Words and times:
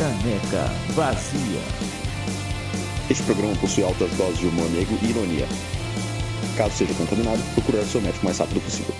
Caneca 0.00 0.64
Vazia. 0.94 1.60
Este 3.10 3.22
programa 3.24 3.54
possui 3.56 3.84
altas 3.84 4.10
doses 4.12 4.38
de 4.38 4.46
humor 4.46 4.66
negro 4.70 4.98
e 5.02 5.10
ironia. 5.10 5.46
Caso 6.56 6.74
seja 6.74 6.94
contaminado, 6.94 7.38
procurar 7.52 7.84
seu 7.84 8.00
médico 8.00 8.22
o 8.22 8.24
mais 8.24 8.38
rápido 8.38 8.62
possível. 8.62 8.94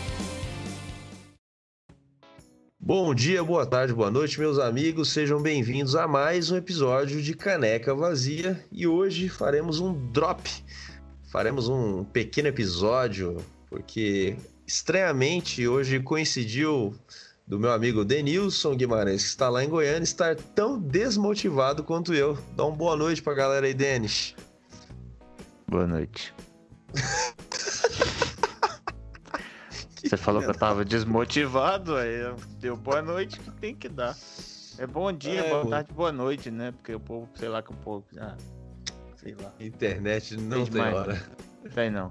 Bom 2.78 3.14
dia, 3.14 3.42
boa 3.42 3.64
tarde, 3.64 3.94
boa 3.94 4.10
noite, 4.10 4.38
meus 4.38 4.58
amigos. 4.58 5.08
Sejam 5.08 5.40
bem-vindos 5.40 5.96
a 5.96 6.06
mais 6.06 6.50
um 6.50 6.56
episódio 6.58 7.22
de 7.22 7.32
Caneca 7.32 7.94
Vazia. 7.94 8.62
E 8.70 8.86
hoje 8.86 9.30
faremos 9.30 9.80
um 9.80 9.94
drop. 10.12 10.50
Faremos 11.32 11.66
um 11.66 12.04
pequeno 12.04 12.48
episódio, 12.48 13.38
porque 13.70 14.36
estranhamente 14.66 15.66
hoje 15.66 15.98
coincidiu 16.00 16.94
do 17.50 17.58
meu 17.58 17.72
amigo 17.72 18.04
Denilson 18.04 18.76
Guimarães, 18.76 19.22
que 19.24 19.28
está 19.30 19.48
lá 19.48 19.64
em 19.64 19.68
Goiânia, 19.68 20.04
estar 20.04 20.36
tão 20.36 20.78
desmotivado 20.78 21.82
quanto 21.82 22.14
eu. 22.14 22.38
Dá 22.54 22.64
uma 22.64 22.76
boa 22.76 22.94
noite 22.94 23.20
pra 23.20 23.34
galera 23.34 23.66
aí, 23.66 23.74
Denis. 23.74 24.36
Boa 25.66 25.84
noite. 25.84 26.32
Você 30.02 30.16
falou 30.16 30.40
que 30.40 30.48
eu 30.48 30.54
tava 30.54 30.84
desmotivado, 30.84 31.96
aí 31.96 32.20
eu- 32.20 32.36
deu 32.60 32.76
boa 32.76 33.02
noite 33.02 33.38
que 33.40 33.50
tem 33.50 33.74
que 33.74 33.88
dar. 33.88 34.16
É 34.78 34.86
bom 34.86 35.12
dia, 35.12 35.40
É, 35.40 35.50
boa 35.50 35.62
pô. 35.64 35.70
tarde, 35.70 35.92
boa 35.92 36.12
noite, 36.12 36.50
né? 36.52 36.70
Porque 36.72 36.94
o 36.94 37.00
povo, 37.00 37.28
sei 37.34 37.48
lá 37.48 37.62
que 37.62 37.70
o 37.72 37.76
povo. 37.76 38.04
Ah, 38.16 38.36
sei 39.16 39.34
lá. 39.40 39.52
Internet 39.60 40.36
não 40.36 40.58
Tem 40.64 40.70
demais. 40.72 40.94
hora. 40.94 41.22
Tem 41.74 41.90
não. 41.90 42.10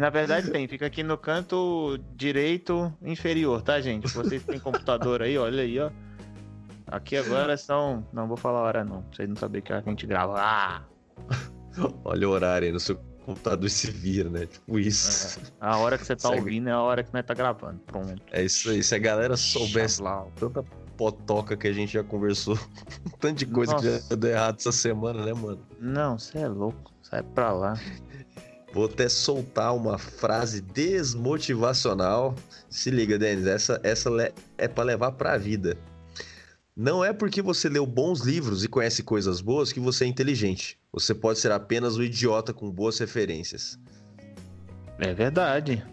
Na 0.00 0.10
verdade 0.10 0.50
tem, 0.50 0.66
fica 0.66 0.86
aqui 0.86 1.02
no 1.02 1.16
canto 1.16 1.98
direito 2.14 2.92
inferior, 3.02 3.62
tá, 3.62 3.80
gente? 3.80 4.08
Vocês 4.12 4.42
têm 4.42 4.58
computador 4.58 5.22
aí, 5.22 5.38
olha 5.38 5.62
aí, 5.62 5.78
ó. 5.78 5.90
Aqui 6.86 7.16
agora 7.16 7.56
são. 7.56 8.06
Não 8.12 8.26
vou 8.26 8.36
falar 8.36 8.60
a 8.60 8.62
hora, 8.62 8.84
não. 8.84 9.02
Pra 9.02 9.16
vocês 9.16 9.28
não 9.28 9.36
saberem 9.36 9.62
que 9.64 9.72
hora 9.72 9.82
que 9.82 9.88
a 9.88 9.92
gente 9.92 10.06
grava. 10.06 10.34
Ah! 10.38 10.82
Olha 12.04 12.28
o 12.28 12.32
horário 12.32 12.66
aí 12.66 12.72
no 12.72 12.80
seu 12.80 12.96
computador 13.24 13.68
se 13.68 13.90
vira, 13.90 14.28
né? 14.30 14.46
Tipo 14.46 14.78
isso. 14.78 15.38
A 15.60 15.76
hora 15.78 15.98
que 15.98 16.04
você 16.06 16.16
tá 16.16 16.28
Segue. 16.30 16.40
ouvindo 16.40 16.68
é 16.68 16.72
a 16.72 16.80
hora 16.80 17.02
que 17.04 17.12
nós 17.12 17.24
tá 17.24 17.34
gravando. 17.34 17.78
Pronto. 17.86 18.22
É 18.32 18.42
isso 18.42 18.70
aí. 18.70 18.82
Se 18.82 18.94
a 18.94 18.98
galera 18.98 19.36
soubesse 19.36 19.96
Xablau. 19.96 20.32
tanta 20.34 20.62
potoca 20.96 21.56
que 21.56 21.68
a 21.68 21.72
gente 21.72 21.92
já 21.92 22.02
conversou, 22.02 22.58
tanto 23.20 23.38
de 23.38 23.46
coisa 23.46 23.76
que 23.76 23.84
Nossa. 23.84 24.08
já 24.10 24.16
deu 24.16 24.30
errado 24.30 24.56
essa 24.58 24.72
semana, 24.72 25.24
né, 25.24 25.32
mano? 25.34 25.60
Não, 25.78 26.18
você 26.18 26.38
é 26.38 26.48
louco. 26.48 26.90
Sai 27.02 27.22
pra 27.22 27.52
lá. 27.52 27.78
Vou 28.72 28.84
até 28.84 29.08
soltar 29.08 29.74
uma 29.74 29.96
frase 29.98 30.60
desmotivacional. 30.60 32.34
Se 32.68 32.90
liga, 32.90 33.18
Denis, 33.18 33.46
essa, 33.46 33.80
essa 33.82 34.10
é 34.58 34.68
pra 34.68 34.84
levar 34.84 35.12
pra 35.12 35.36
vida. 35.38 35.76
Não 36.76 37.04
é 37.04 37.12
porque 37.12 37.42
você 37.42 37.68
leu 37.68 37.84
bons 37.84 38.20
livros 38.20 38.62
e 38.62 38.68
conhece 38.68 39.02
coisas 39.02 39.40
boas 39.40 39.72
que 39.72 39.80
você 39.80 40.04
é 40.04 40.06
inteligente. 40.06 40.78
Você 40.92 41.12
pode 41.14 41.38
ser 41.40 41.50
apenas 41.50 41.96
um 41.96 42.02
idiota 42.02 42.52
com 42.54 42.70
boas 42.70 42.98
referências. 42.98 43.78
É 45.00 45.12
verdade. 45.12 45.84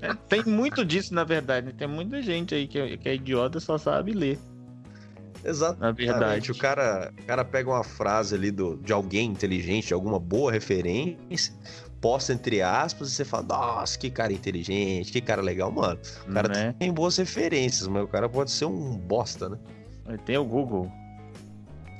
É, 0.00 0.14
tem 0.28 0.42
muito 0.44 0.84
disso, 0.84 1.12
na 1.14 1.24
verdade. 1.24 1.72
Tem 1.74 1.86
muita 1.86 2.22
gente 2.22 2.54
aí 2.54 2.66
que, 2.66 2.78
é- 2.78 2.96
que 2.96 3.08
é 3.08 3.14
idiota 3.16 3.60
só 3.60 3.76
sabe 3.76 4.12
ler. 4.12 4.38
Exato. 5.44 5.80
Na 5.80 5.92
verdade. 5.92 6.50
O 6.50 6.58
cara, 6.58 7.12
o 7.18 7.22
cara 7.24 7.44
pega 7.44 7.70
uma 7.70 7.84
frase 7.84 8.34
ali 8.34 8.50
do, 8.50 8.76
de 8.76 8.92
alguém 8.92 9.30
inteligente, 9.30 9.92
alguma 9.94 10.18
boa 10.18 10.50
referência, 10.50 11.54
posta 12.00 12.32
entre 12.32 12.62
aspas, 12.62 13.08
e 13.08 13.14
você 13.14 13.24
fala, 13.24 13.44
nossa, 13.44 13.98
que 13.98 14.10
cara 14.10 14.32
inteligente, 14.32 15.12
que 15.12 15.20
cara 15.20 15.42
legal. 15.42 15.70
Mano, 15.70 15.98
o 16.28 16.32
cara 16.32 16.48
né? 16.48 16.74
tem 16.78 16.92
boas 16.92 17.16
referências, 17.16 17.86
mas 17.88 18.04
o 18.04 18.08
cara 18.08 18.28
pode 18.28 18.50
ser 18.50 18.64
um 18.64 18.96
bosta, 18.96 19.48
né? 19.48 19.58
Tem 20.24 20.36
o 20.36 20.44
Google. 20.44 20.90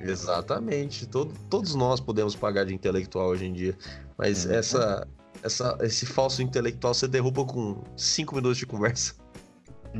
Exatamente. 0.00 1.06
Todo, 1.06 1.32
todos 1.50 1.74
nós 1.74 2.00
podemos 2.00 2.36
pagar 2.36 2.64
de 2.64 2.74
intelectual 2.74 3.28
hoje 3.28 3.46
em 3.46 3.52
dia. 3.52 3.76
Mas 4.16 4.44
Uhum. 4.44 4.52
essa, 4.52 5.08
essa, 5.42 5.78
esse 5.80 6.06
falso 6.06 6.42
intelectual 6.42 6.94
você 6.94 7.08
derruba 7.08 7.44
com 7.44 7.82
cinco 7.96 8.34
minutos 8.34 8.58
de 8.58 8.66
conversa. 8.66 9.14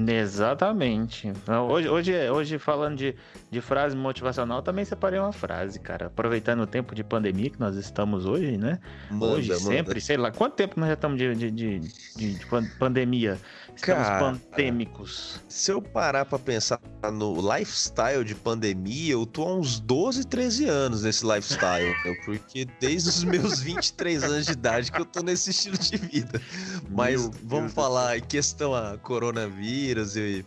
Exatamente. 0.09 1.33
Hoje, 1.69 1.89
hoje, 1.89 2.31
hoje 2.31 2.59
falando 2.59 2.97
de, 2.97 3.15
de 3.51 3.61
frase 3.61 3.97
motivacional, 3.97 4.63
também 4.63 4.85
separei 4.85 5.19
uma 5.19 5.33
frase, 5.33 5.79
cara. 5.81 6.07
Aproveitando 6.07 6.61
o 6.61 6.67
tempo 6.67 6.95
de 6.95 7.03
pandemia 7.03 7.51
que 7.51 7.59
nós 7.59 7.77
estamos 7.77 8.27
hoje, 8.27 8.57
né? 8.59 8.79
hoje, 9.11 9.49
Manda, 9.51 9.61
manda. 9.63 9.77
sempre, 9.77 10.01
sei 10.01 10.17
lá. 10.17 10.31
Quanto 10.31 10.55
tempo 10.55 10.79
nós 10.79 10.89
já 10.89 10.95
estamos 10.95 11.19
de, 11.19 11.35
de, 11.35 11.51
de, 11.51 11.79
de- 11.81 12.35
de 12.35 12.47
pan- 12.47 12.69
pandemia? 12.79 13.39
Estamos 13.77 14.09
Cara, 14.09 14.19
pandêmicos. 14.19 15.45
Se 15.49 15.71
eu 15.71 15.83
parar 15.83 16.25
pra 16.25 16.39
pensar 16.39 16.81
no 17.13 17.37
lifestyle 17.55 18.25
de 18.25 18.35
pandemia, 18.35 19.13
eu 19.13 19.27
tô 19.27 19.43
há 19.45 19.55
uns 19.57 19.79
12, 19.79 20.25
13 20.27 20.67
anos 20.67 21.03
nesse 21.03 21.25
lifestyle. 21.27 21.95
meu, 22.05 22.17
porque 22.25 22.65
desde 22.81 23.09
os 23.11 23.23
meus 23.25 23.61
23 23.61 24.25
anos 24.25 24.47
de 24.47 24.53
idade 24.53 24.91
que 24.91 25.01
eu 25.01 25.05
tô 25.05 25.23
nesse 25.23 25.51
estilo 25.51 25.79
de 25.79 25.97
vida. 25.99 26.41
Mas 26.89 27.29
Meu 27.29 27.31
Deus 27.31 27.45
vamos 27.45 27.73
do 27.75 27.75
falar 27.75 28.17
em 28.19 28.23
questão 28.23 28.75
a 28.75 28.99
coronavírus 28.99 30.17
e 30.17 30.45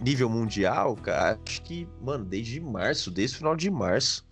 nível 0.00 0.28
mundial, 0.30 0.96
cara, 0.96 1.38
acho 1.46 1.62
que, 1.62 1.86
mano, 2.00 2.24
desde 2.24 2.60
março, 2.60 3.10
desde 3.10 3.36
o 3.36 3.38
final 3.38 3.56
de 3.56 3.70
março. 3.70 4.26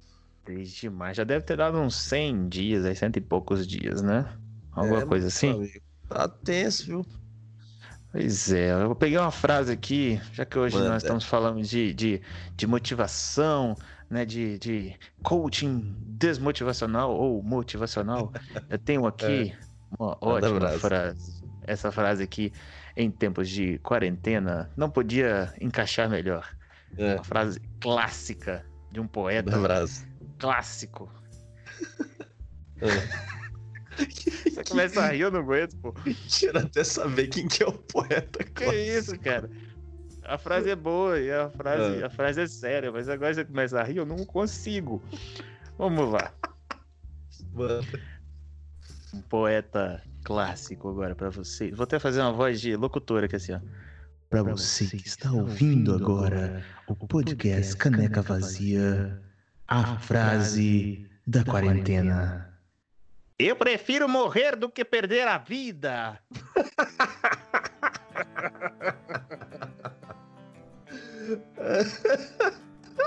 Desde 0.46 0.90
mais. 0.90 1.16
Já 1.16 1.24
deve 1.24 1.44
ter 1.44 1.56
dado 1.56 1.78
uns 1.78 1.96
100 1.96 2.48
dias, 2.48 2.84
aí, 2.84 2.94
cento 2.96 3.16
e 3.16 3.20
poucos 3.20 3.66
dias, 3.66 4.02
né? 4.02 4.38
Alguma 4.72 5.02
É, 5.02 5.06
coisa 5.06 5.28
assim? 5.28 5.50
amigo, 5.50 5.80
Tá 6.08 6.28
tenso, 6.28 6.84
viu? 6.86 7.06
Pois 8.14 8.52
é, 8.52 8.70
eu 8.70 8.86
vou 8.86 8.94
pegar 8.94 9.22
uma 9.22 9.32
frase 9.32 9.72
aqui, 9.72 10.20
já 10.32 10.44
que 10.44 10.56
hoje 10.56 10.76
Manda. 10.76 10.90
nós 10.90 11.02
estamos 11.02 11.24
falando 11.24 11.60
de, 11.62 11.92
de, 11.92 12.22
de 12.54 12.64
motivação, 12.64 13.74
né? 14.08 14.24
De, 14.24 14.56
de 14.56 14.96
coaching 15.20 15.96
desmotivacional 15.98 17.12
ou 17.12 17.42
motivacional. 17.42 18.32
Eu 18.70 18.78
tenho 18.78 19.04
aqui 19.04 19.52
uma 19.98 20.12
É. 20.12 20.24
Manda 20.24 20.26
ótima 20.46 20.60
brasa. 20.60 20.78
frase. 20.78 21.44
Essa 21.66 21.90
frase 21.90 22.22
aqui, 22.22 22.52
em 22.96 23.10
tempos 23.10 23.48
de 23.48 23.78
quarentena, 23.80 24.70
não 24.76 24.88
podia 24.88 25.52
encaixar 25.60 26.08
melhor. 26.08 26.48
É, 26.96 27.16
Uma 27.16 27.24
frase 27.24 27.58
clássica 27.80 28.64
de 28.92 29.00
um 29.00 29.08
poeta 29.08 29.50
clássico. 30.38 31.12
É. 32.80 33.43
Você 33.96 34.64
começa 34.64 35.00
a 35.02 35.08
rir, 35.08 35.20
eu 35.20 35.30
não 35.30 35.40
aguento, 35.40 35.76
pô. 35.76 35.92
Quero 36.38 36.58
até 36.58 36.82
saber 36.84 37.28
quem 37.28 37.46
que 37.48 37.62
é 37.62 37.66
o 37.66 37.72
poeta. 37.72 38.44
Que 38.44 38.64
isso, 38.98 39.18
cara? 39.18 39.50
A 40.24 40.38
frase 40.38 40.70
é 40.70 40.76
boa 40.76 41.18
e 41.20 41.30
a 41.30 41.50
frase, 41.50 42.02
Ah. 42.02 42.06
a 42.06 42.10
frase 42.10 42.40
é 42.40 42.46
séria, 42.46 42.90
mas 42.90 43.08
agora 43.08 43.34
você 43.34 43.44
começa 43.44 43.78
a 43.78 43.82
rir, 43.84 43.98
eu 43.98 44.06
não 44.06 44.24
consigo. 44.24 45.02
Vamos 45.76 46.10
lá. 46.12 46.32
Mano. 47.52 47.86
Um 49.12 49.20
poeta 49.22 50.02
clássico 50.24 50.88
agora 50.88 51.14
pra 51.14 51.30
você. 51.30 51.70
Vou 51.70 51.84
até 51.84 51.98
fazer 51.98 52.20
uma 52.20 52.32
voz 52.32 52.60
de 52.60 52.74
locutora 52.74 53.26
aqui 53.26 53.36
assim, 53.36 53.52
ó. 53.52 53.60
Pra 54.30 54.42
você 54.42 54.86
que 54.86 55.06
está 55.06 55.30
ouvindo 55.30 55.94
agora 55.94 56.64
o 56.88 56.96
podcast 56.96 57.76
Caneca 57.76 58.22
Vazia, 58.22 59.22
a 59.68 59.98
frase 59.98 61.06
da 61.26 61.44
quarentena. 61.44 62.53
Eu 63.44 63.54
prefiro 63.54 64.08
morrer 64.08 64.56
do 64.56 64.70
que 64.70 64.82
perder 64.82 65.28
a 65.28 65.36
vida. 65.36 66.18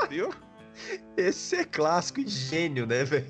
Viu? 0.07 0.31
Esse 1.17 1.55
é 1.55 1.65
clássico 1.65 2.19
e 2.19 2.27
gênio, 2.27 2.85
né, 2.85 3.03
velho? 3.03 3.25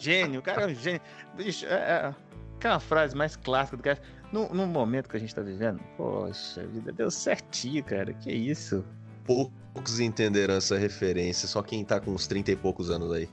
Gênio, 0.00 0.40
o 0.40 0.42
cara 0.42 0.62
é 0.62 0.66
um 0.68 0.74
gênio. 0.74 1.02
Bicho, 1.36 1.66
é, 1.66 1.74
é, 1.74 2.14
aquela 2.56 2.80
frase 2.80 3.14
mais 3.14 3.36
clássica 3.36 3.76
do 3.76 3.82
que 3.82 3.94
no, 4.32 4.48
no 4.54 4.66
momento 4.66 5.10
que 5.10 5.16
a 5.18 5.20
gente 5.20 5.34
tá 5.34 5.42
vivendo, 5.42 5.78
poxa, 5.98 6.62
a 6.62 6.66
vida 6.66 6.90
deu 6.90 7.10
certinho, 7.10 7.84
cara. 7.84 8.14
Que 8.14 8.32
isso? 8.32 8.82
Poucos 9.26 10.00
entenderam 10.00 10.54
essa 10.54 10.78
referência, 10.78 11.46
só 11.46 11.62
quem 11.62 11.84
tá 11.84 12.00
com 12.00 12.12
uns 12.12 12.26
30 12.26 12.52
e 12.52 12.56
poucos 12.56 12.90
anos 12.90 13.12
aí. 13.12 13.28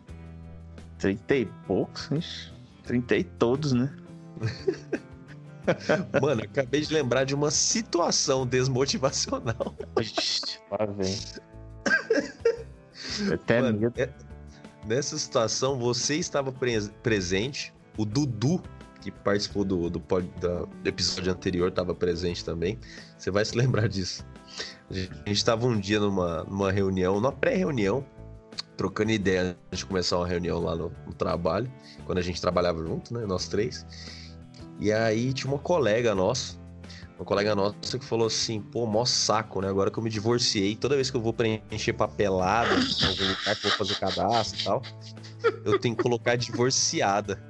Trinta 0.98 1.36
e 1.36 1.46
poucos, 1.66 2.12
ixi, 2.12 2.54
trinta 2.84 3.16
e 3.16 3.24
todos, 3.24 3.74
né? 3.74 3.94
Mano, 6.22 6.44
acabei 6.44 6.82
de 6.82 6.94
lembrar 6.94 7.24
de 7.24 7.34
uma 7.34 7.50
situação 7.50 8.46
desmotivacional. 8.46 9.76
Lá 10.72 10.86
vem. 10.86 11.18
Até 13.34 13.62
Mano, 13.62 13.80
medo. 13.80 13.94
é- 14.00 14.10
nessa 14.86 15.18
situação, 15.18 15.80
você 15.80 16.16
estava 16.16 16.52
pres- 16.52 16.92
presente, 17.02 17.74
o 17.98 18.06
Dudu, 18.06 18.62
que 19.02 19.12
participou 19.12 19.64
do, 19.64 19.90
do, 19.90 20.00
do 20.00 20.70
episódio 20.86 21.32
anterior, 21.32 21.70
estava 21.70 21.94
presente 21.96 22.44
também. 22.44 22.78
Você 23.18 23.32
vai 23.32 23.46
se 23.46 23.58
lembrar 23.58 23.88
disso. 23.88 24.26
A 24.90 24.94
gente 24.96 25.32
estava 25.32 25.66
um 25.66 25.80
dia 25.80 26.00
numa, 26.00 26.44
numa 26.44 26.72
reunião, 26.72 27.16
numa 27.16 27.32
pré-reunião, 27.32 28.06
trocando 28.78 29.12
ideia 29.12 29.56
antes 29.68 29.80
de 29.80 29.86
começar 29.86 30.18
uma 30.18 30.28
reunião 30.28 30.60
lá 30.60 30.76
no, 30.76 30.92
no 31.06 31.14
trabalho, 31.14 31.72
quando 32.06 32.18
a 32.18 32.22
gente 32.22 32.42
trabalhava 32.42 32.84
junto, 32.84 33.14
né? 33.14 33.26
Nós 33.26 33.48
três. 33.48 33.86
E 34.80 34.92
aí 34.92 35.34
tinha 35.34 35.52
uma 35.52 35.60
colega 35.60 36.16
nossa, 36.16 36.58
Uma 37.18 37.26
colega 37.26 37.56
nossa 37.56 37.98
que 37.98 38.04
falou 38.04 38.28
assim, 38.28 38.60
pô, 38.60 38.86
mó 38.86 39.06
saco, 39.06 39.62
né? 39.62 39.70
Agora 39.70 39.92
que 39.92 39.98
eu 39.98 40.04
me 40.04 40.10
divorciei, 40.10 40.76
toda 40.76 40.96
vez 40.96 41.12
que 41.12 41.18
eu 41.18 41.22
vou 41.22 41.34
preencher 41.34 41.94
papelada, 41.94 42.74
algum 42.74 43.28
lugar 43.30 43.56
que 43.56 43.66
eu 43.66 43.70
vou 43.70 43.78
fazer 43.78 43.96
cadastro 44.00 44.60
e 44.60 44.64
tal, 44.64 44.82
eu 45.64 45.80
tenho 45.80 45.96
que 45.96 46.02
colocar 46.02 46.36
divorciada. 46.36 47.42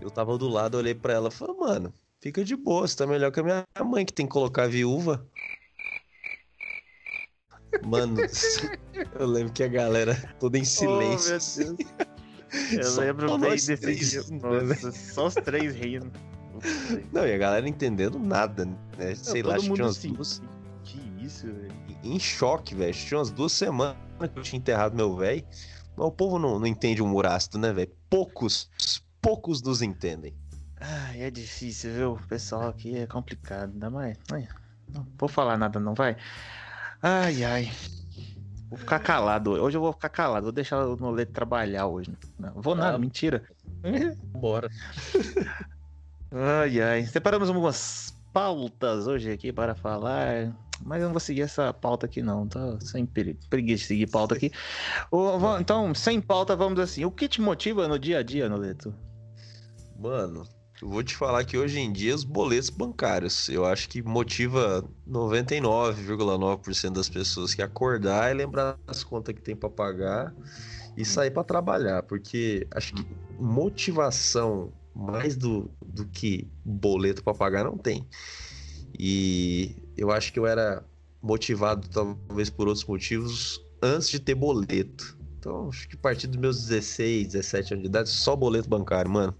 Eu 0.00 0.10
tava 0.10 0.36
do 0.36 0.48
lado, 0.48 0.76
olhei 0.76 0.94
para 0.94 1.14
ela 1.14 1.28
e 1.28 1.32
falei, 1.32 1.56
mano, 1.56 1.92
fica 2.20 2.44
de 2.44 2.56
boa, 2.56 2.86
você 2.86 2.96
tá 2.96 3.06
melhor 3.06 3.30
que 3.30 3.40
a 3.40 3.42
minha 3.42 3.64
mãe 3.84 4.04
que 4.04 4.12
tem 4.12 4.26
que 4.26 4.32
colocar 4.32 4.68
viúva. 4.68 5.24
Mano, 7.84 8.16
eu 9.18 9.26
lembro 9.26 9.52
que 9.52 9.62
a 9.62 9.68
galera 9.68 10.14
toda 10.38 10.58
em 10.58 10.64
silêncio. 10.64 11.36
Oh, 11.36 11.64
meu 11.66 11.76
Deus. 11.76 12.08
Eu 12.72 12.84
Só 12.84 13.00
lembro 13.00 13.38
bem 13.38 13.56
dia. 13.56 14.22
né, 14.30 14.38
Nossa, 14.40 14.92
só 14.92 15.26
os 15.26 15.34
três 15.34 15.74
rindo. 15.74 16.10
Não, 17.12 17.26
e 17.26 17.32
a 17.32 17.38
galera 17.38 17.68
entendendo 17.68 18.18
nada, 18.18 18.64
né? 18.64 19.14
Sei 19.14 19.42
lá, 19.42 19.54
todo 19.54 19.60
acho 19.60 19.68
que 19.68 19.74
tinha 19.74 19.86
umas 19.86 19.98
assim, 19.98 20.12
duas... 20.12 20.42
Que 20.82 21.24
isso, 21.24 21.46
velho. 21.46 21.72
em 22.02 22.18
choque, 22.18 22.74
velho. 22.74 22.94
Tinha 22.94 23.18
umas 23.18 23.30
duas 23.30 23.52
semanas 23.52 23.96
que 24.32 24.38
eu 24.38 24.42
tinha 24.42 24.58
enterrado 24.58 24.96
meu 24.96 25.14
velho. 25.14 25.44
Mas 25.96 26.06
o 26.06 26.10
povo 26.10 26.38
não, 26.38 26.58
não 26.58 26.66
entende 26.66 27.02
humor 27.02 27.26
ácido, 27.26 27.58
né, 27.58 27.72
velho? 27.72 27.92
Poucos, 28.08 28.70
poucos 29.20 29.62
nos 29.62 29.82
entendem. 29.82 30.34
Ai, 30.80 31.22
é 31.22 31.30
difícil, 31.30 31.92
viu? 31.92 32.12
O 32.12 32.26
pessoal 32.28 32.68
aqui 32.68 32.96
é 32.96 33.06
complicado. 33.06 33.72
Ainda 33.72 33.90
mais. 33.90 34.16
Ai, 34.32 34.48
não 34.92 35.06
vou 35.18 35.28
falar 35.28 35.58
nada, 35.58 35.78
não, 35.78 35.94
vai. 35.94 36.16
Ai, 37.02 37.44
ai. 37.44 37.72
Vou 38.68 38.78
ficar 38.78 38.98
calado. 38.98 39.52
Hoje 39.52 39.76
eu 39.76 39.80
vou 39.80 39.92
ficar 39.92 40.08
calado. 40.08 40.44
Vou 40.44 40.52
deixar 40.52 40.84
o 40.84 40.96
Noleto 40.96 41.32
trabalhar 41.32 41.86
hoje. 41.86 42.12
Não, 42.38 42.52
vou 42.60 42.74
nada, 42.74 42.96
Ah. 42.96 42.98
mentira. 42.98 43.42
Bora. 44.32 44.68
Ai, 46.30 46.80
ai. 46.82 47.06
Separamos 47.06 47.48
algumas 47.48 48.14
pautas 48.32 49.06
hoje 49.06 49.30
aqui 49.30 49.52
para 49.52 49.74
falar. 49.74 50.54
Mas 50.84 51.00
eu 51.00 51.06
não 51.06 51.12
vou 51.14 51.20
seguir 51.20 51.42
essa 51.42 51.72
pauta 51.72 52.06
aqui, 52.06 52.20
não. 52.22 52.46
Tô 52.46 52.78
sem 52.80 53.06
preguiça 53.06 53.82
de 53.82 53.86
seguir 53.88 54.06
pauta 54.10 54.34
aqui. 54.34 54.52
Então, 55.60 55.94
sem 55.94 56.20
pauta, 56.20 56.54
vamos 56.54 56.78
assim. 56.78 57.04
O 57.04 57.10
que 57.10 57.26
te 57.28 57.40
motiva 57.40 57.88
no 57.88 57.98
dia 57.98 58.18
a 58.18 58.22
dia, 58.22 58.48
Noleto? 58.48 58.94
Mano, 59.98 60.46
vou 60.82 61.02
te 61.02 61.16
falar 61.16 61.44
que 61.44 61.56
hoje 61.56 61.78
em 61.80 61.92
dia 61.92 62.14
os 62.14 62.24
boletos 62.24 62.70
bancários, 62.70 63.48
eu 63.48 63.64
acho 63.64 63.88
que 63.88 64.02
motiva 64.02 64.84
99,9% 65.08 66.92
das 66.92 67.08
pessoas 67.08 67.54
que 67.54 67.62
acordar 67.62 68.30
e 68.30 68.34
lembrar 68.34 68.78
das 68.86 69.02
contas 69.02 69.34
que 69.34 69.40
tem 69.40 69.56
pra 69.56 69.68
pagar 69.68 70.34
e 70.96 71.04
sair 71.04 71.30
pra 71.30 71.44
trabalhar, 71.44 72.02
porque 72.02 72.66
acho 72.72 72.94
que 72.94 73.06
motivação 73.38 74.72
mais 74.94 75.36
do, 75.36 75.70
do 75.84 76.06
que 76.06 76.48
boleto 76.64 77.22
pra 77.22 77.34
pagar 77.34 77.64
não 77.64 77.78
tem. 77.78 78.06
E 78.98 79.76
eu 79.96 80.10
acho 80.10 80.32
que 80.32 80.38
eu 80.38 80.46
era 80.46 80.84
motivado 81.22 81.88
talvez 81.88 82.50
por 82.50 82.66
outros 82.68 82.84
motivos 82.84 83.60
antes 83.82 84.10
de 84.10 84.18
ter 84.18 84.34
boleto. 84.34 85.16
Então, 85.38 85.68
acho 85.68 85.88
que 85.88 85.94
a 85.94 85.98
partir 85.98 86.26
dos 86.26 86.36
meus 86.36 86.66
16, 86.66 87.28
17 87.28 87.74
anos 87.74 87.82
de 87.84 87.88
idade, 87.88 88.08
só 88.08 88.34
boleto 88.34 88.68
bancário, 88.68 89.10
mano. 89.10 89.36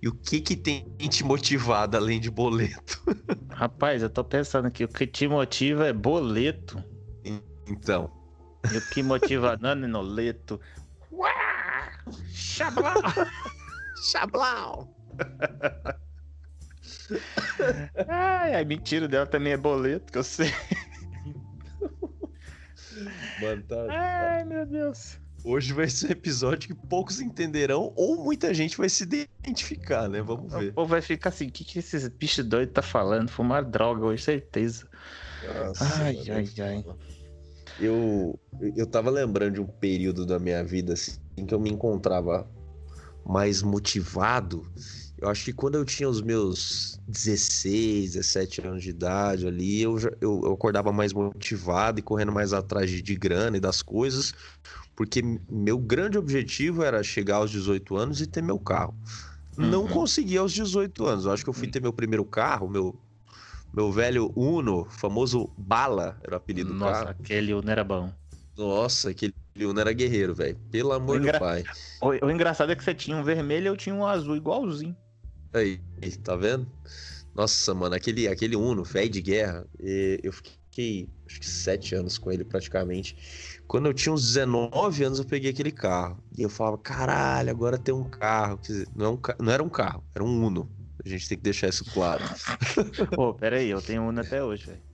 E 0.00 0.08
o 0.08 0.14
que 0.14 0.40
que 0.40 0.56
tem 0.56 0.84
te 0.96 1.24
motivado 1.24 1.96
além 1.96 2.20
de 2.20 2.30
boleto? 2.30 3.02
Rapaz, 3.50 4.02
eu 4.02 4.10
tô 4.10 4.22
pensando 4.22 4.68
aqui. 4.68 4.84
O 4.84 4.88
que 4.88 5.06
te 5.06 5.26
motiva 5.26 5.86
é 5.88 5.92
boleto. 5.92 6.82
Então, 7.66 8.10
E 8.72 8.78
o 8.78 8.80
que 8.90 9.02
motiva 9.02 9.56
Nano 9.60 9.88
Noleto? 9.88 10.60
Uá! 11.10 11.92
Xablau! 12.30 13.02
Chablau! 14.12 14.88
Ai, 18.08 18.54
ai, 18.54 18.64
mentira 18.64 19.08
dela 19.08 19.26
também 19.26 19.52
é 19.52 19.56
boleto, 19.56 20.12
que 20.12 20.18
eu 20.18 20.22
sei. 20.24 20.52
Mano, 23.40 23.62
tá, 23.62 23.76
Ai, 23.90 24.44
meu 24.44 24.64
Deus. 24.64 25.20
Hoje 25.44 25.72
vai 25.72 25.88
ser 25.88 26.08
um 26.08 26.10
episódio 26.12 26.68
que 26.68 26.74
poucos 26.88 27.20
entenderão 27.20 27.92
ou 27.96 28.22
muita 28.22 28.52
gente 28.52 28.76
vai 28.76 28.88
se 28.88 29.04
identificar, 29.04 30.08
né? 30.08 30.20
Vamos 30.22 30.52
O 30.52 30.58
ver. 30.58 30.72
povo 30.72 30.88
vai 30.88 31.00
ficar 31.02 31.30
assim, 31.30 31.48
o 31.48 31.52
que, 31.52 31.64
que 31.64 31.78
esses 31.78 32.06
bichos 32.08 32.44
doidos 32.44 32.74
tá 32.74 32.82
falando? 32.82 33.30
Fumar 33.30 33.64
droga 33.64 34.04
hoje, 34.04 34.22
certeza. 34.22 34.88
Nossa, 35.42 35.84
Ai, 36.04 36.14
mano. 36.16 36.32
ai, 36.32 36.48
ai. 36.60 36.84
Eu, 37.78 38.38
eu 38.76 38.86
tava 38.86 39.08
lembrando 39.10 39.54
de 39.54 39.60
um 39.60 39.66
período 39.66 40.26
da 40.26 40.38
minha 40.38 40.64
vida 40.64 40.94
assim, 40.94 41.16
em 41.36 41.46
que 41.46 41.54
eu 41.54 41.60
me 41.60 41.70
encontrava 41.70 42.48
mais 43.24 43.62
motivado. 43.62 44.66
Eu 45.20 45.28
acho 45.28 45.44
que 45.44 45.52
quando 45.52 45.76
eu 45.76 45.84
tinha 45.84 46.08
os 46.08 46.20
meus 46.20 46.98
16, 47.06 48.12
17 48.14 48.60
anos 48.66 48.82
de 48.82 48.90
idade 48.90 49.46
ali, 49.46 49.82
eu, 49.82 49.98
já- 49.98 50.10
eu, 50.20 50.40
eu 50.44 50.52
acordava 50.52 50.92
mais 50.92 51.12
motivado 51.12 51.98
e 52.00 52.02
correndo 52.02 52.32
mais 52.32 52.52
atrás 52.52 52.90
de, 52.90 53.00
de 53.02 53.14
grana 53.14 53.56
e 53.56 53.60
das 53.60 53.82
coisas, 53.82 54.32
porque 54.98 55.22
meu 55.48 55.78
grande 55.78 56.18
objetivo 56.18 56.82
era 56.82 57.04
chegar 57.04 57.36
aos 57.36 57.52
18 57.52 57.96
anos 57.96 58.20
e 58.20 58.26
ter 58.26 58.42
meu 58.42 58.58
carro. 58.58 58.92
Não 59.56 59.82
Uhum. 59.82 59.88
consegui 59.88 60.36
aos 60.36 60.52
18 60.52 61.06
anos. 61.06 61.24
Eu 61.24 61.30
acho 61.30 61.44
que 61.44 61.48
eu 61.48 61.54
fui 61.54 61.68
ter 61.68 61.80
meu 61.80 61.92
primeiro 61.92 62.24
carro, 62.24 62.68
meu, 62.68 62.96
meu 63.72 63.92
velho 63.92 64.32
Uno, 64.34 64.86
famoso 64.86 65.48
Bala, 65.56 66.18
era 66.24 66.34
o 66.34 66.36
apelido 66.36 66.72
do 66.72 66.80
Nossa, 66.80 67.04
carro. 67.04 67.10
aquele 67.10 67.54
Uno 67.54 67.70
era 67.70 67.84
bom. 67.84 68.12
Nossa, 68.56 69.10
aquele 69.10 69.32
Uno 69.60 69.78
era 69.78 69.92
guerreiro, 69.92 70.34
velho. 70.34 70.58
Pelo 70.72 70.92
amor 70.92 71.14
O 71.16 71.20
do 71.20 71.22
engra- 71.22 71.38
pai. 71.38 71.64
O, 72.02 72.26
o 72.26 72.30
engraçado 72.32 72.72
é 72.72 72.74
que 72.74 72.82
você 72.82 72.92
tinha 72.92 73.16
um 73.16 73.22
vermelho 73.22 73.66
e 73.66 73.68
eu 73.68 73.76
tinha 73.76 73.94
um 73.94 74.04
azul 74.04 74.34
igualzinho. 74.34 74.96
Aí, 75.54 75.78
tá 76.24 76.34
vendo? 76.34 76.66
Nossa, 77.36 77.72
mano, 77.72 77.94
aquele, 77.94 78.26
aquele 78.26 78.56
Uno, 78.56 78.82
velho 78.82 79.08
de 79.08 79.22
guerra, 79.22 79.64
e 79.78 80.18
eu 80.24 80.32
fiquei 80.32 81.08
acho 81.24 81.38
que 81.38 81.46
sete 81.46 81.94
anos 81.94 82.18
com 82.18 82.32
ele 82.32 82.44
praticamente. 82.44 83.57
Quando 83.68 83.86
eu 83.86 83.92
tinha 83.94 84.12
uns 84.12 84.26
19 84.26 85.04
anos, 85.04 85.18
eu 85.18 85.24
peguei 85.26 85.50
aquele 85.50 85.70
carro. 85.70 86.18
E 86.36 86.42
eu 86.42 86.48
falava, 86.48 86.78
caralho, 86.78 87.50
agora 87.50 87.76
tem 87.78 87.94
um 87.94 88.02
carro. 88.08 88.56
Quer 88.58 88.72
dizer, 88.72 88.88
não, 88.96 89.06
é 89.06 89.08
um 89.10 89.16
ca- 89.18 89.36
não 89.38 89.52
era 89.52 89.62
um 89.62 89.68
carro, 89.68 90.02
era 90.14 90.24
um 90.24 90.46
Uno. 90.46 90.70
A 91.04 91.08
gente 91.08 91.28
tem 91.28 91.36
que 91.36 91.44
deixar 91.44 91.68
isso 91.68 91.84
claro. 91.92 92.24
Pô, 93.14 93.34
pera 93.34 93.56
aí, 93.58 93.68
eu 93.70 93.80
tenho 93.82 94.02
Uno 94.02 94.20
até 94.22 94.42
hoje, 94.42 94.66
velho. 94.66 94.88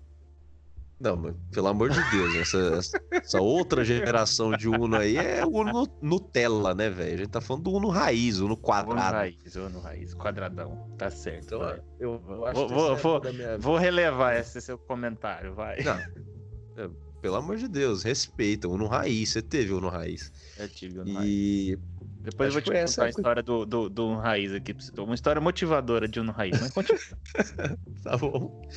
Não, 1.01 1.17
mas 1.17 1.35
pelo 1.53 1.67
amor 1.69 1.91
de 1.91 2.01
Deus, 2.11 2.35
essa, 2.37 2.99
essa- 3.13 3.41
outra 3.41 3.85
geração 3.85 4.53
de 4.57 4.69
Uno 4.69 4.97
aí 4.97 5.17
é 5.17 5.45
o 5.45 5.51
Uno 5.51 5.87
Nutella, 6.03 6.75
né, 6.75 6.89
velho? 6.91 7.15
A 7.15 7.17
gente 7.19 7.29
tá 7.31 7.41
falando 7.41 7.63
do 7.65 7.73
Uno 7.73 7.89
raiz, 7.89 8.39
Uno 8.39 8.47
Uno 8.47 8.57
quadrado. 8.57 9.17
raiz, 9.17 9.57
Uno 9.57 9.81
raiz, 9.81 10.15
quadradão. 10.15 10.89
Tá 10.99 11.11
certo. 11.11 11.47
Então, 11.47 11.63
eu, 12.01 12.23
eu 12.29 12.47
acho 12.47 12.55
Vou- 12.61 12.69
que 12.69 12.75
vou- 12.75 12.93
essa 12.93 13.03
vou- 13.03 13.33
minha 13.33 13.59
Vou 13.59 13.77
relevar 13.77 14.37
esse 14.37 14.61
seu 14.61 14.77
comentário, 14.79 15.55
vai. 15.55 15.77
Não. 15.83 15.97
Pelo 17.25 17.37
amor 17.37 17.57
de 17.57 17.67
Deus, 17.67 18.03
respeita. 18.03 18.69
Uno 18.69 18.87
Raiz, 18.87 19.31
você 19.31 19.41
teve 19.41 19.73
Uno 19.73 19.89
Raiz. 19.89 20.31
Eu 20.59 20.69
tive 20.69 20.99
Uno 20.99 21.15
raiz. 21.15 21.27
E. 21.27 21.79
Depois 22.21 22.49
acho 22.49 22.59
eu 22.59 22.63
vou 22.63 22.73
te 22.75 22.77
essa 22.77 22.97
contar 22.97 23.07
a 23.07 23.09
história 23.09 23.43
do, 23.43 23.65
do, 23.65 23.89
do 23.89 24.07
Uno 24.09 24.21
raiz 24.21 24.53
aqui. 24.53 24.77
Uma 24.99 25.15
história 25.15 25.41
motivadora 25.41 26.07
de 26.07 26.21
Uno 26.21 26.33
raiz, 26.33 26.61
mas 26.61 26.71
continua. 26.71 27.01
Tá 28.05 28.19
bom. 28.19 28.69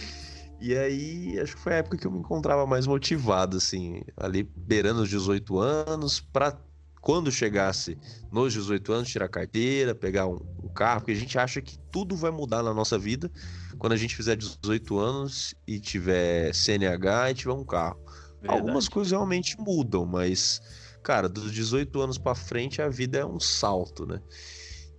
E 0.62 0.74
aí, 0.78 1.38
acho 1.42 1.58
que 1.58 1.62
foi 1.62 1.74
a 1.74 1.76
época 1.80 1.98
que 1.98 2.08
eu 2.08 2.12
me 2.12 2.20
encontrava 2.20 2.66
mais 2.66 2.88
motivado, 2.88 3.58
assim, 3.58 4.02
ali 4.16 4.50
beirando 4.56 5.02
os 5.02 5.10
18 5.10 5.60
anos, 5.60 6.22
pra 6.22 6.58
quando 7.02 7.30
chegasse 7.30 7.98
nos 8.32 8.54
18 8.54 8.94
anos, 8.94 9.10
tirar 9.10 9.28
carteira, 9.28 9.94
pegar 9.94 10.26
um, 10.26 10.40
um 10.64 10.70
carro, 10.70 11.02
porque 11.02 11.12
a 11.12 11.16
gente 11.16 11.38
acha 11.38 11.62
que 11.62 11.78
tudo 11.92 12.16
vai 12.16 12.32
mudar 12.32 12.64
na 12.64 12.74
nossa 12.74 12.98
vida 12.98 13.30
quando 13.78 13.92
a 13.92 13.98
gente 13.98 14.16
fizer 14.16 14.38
18 14.38 14.98
anos 14.98 15.54
e 15.68 15.82
tiver 15.82 16.54
CNH 16.54 17.32
e 17.32 17.34
tiver 17.34 17.54
um 17.54 17.66
carro. 17.66 18.00
Algumas 18.48 18.88
coisas 18.88 19.12
realmente 19.12 19.56
mudam, 19.60 20.06
mas, 20.06 20.62
cara, 21.04 21.28
dos 21.28 21.52
18 21.52 22.00
anos 22.02 22.18
pra 22.18 22.36
frente 22.36 22.82
a 22.82 22.90
vida 22.90 23.20
é 23.20 23.26
um 23.26 23.40
salto, 23.40 24.06
né? 24.06 24.22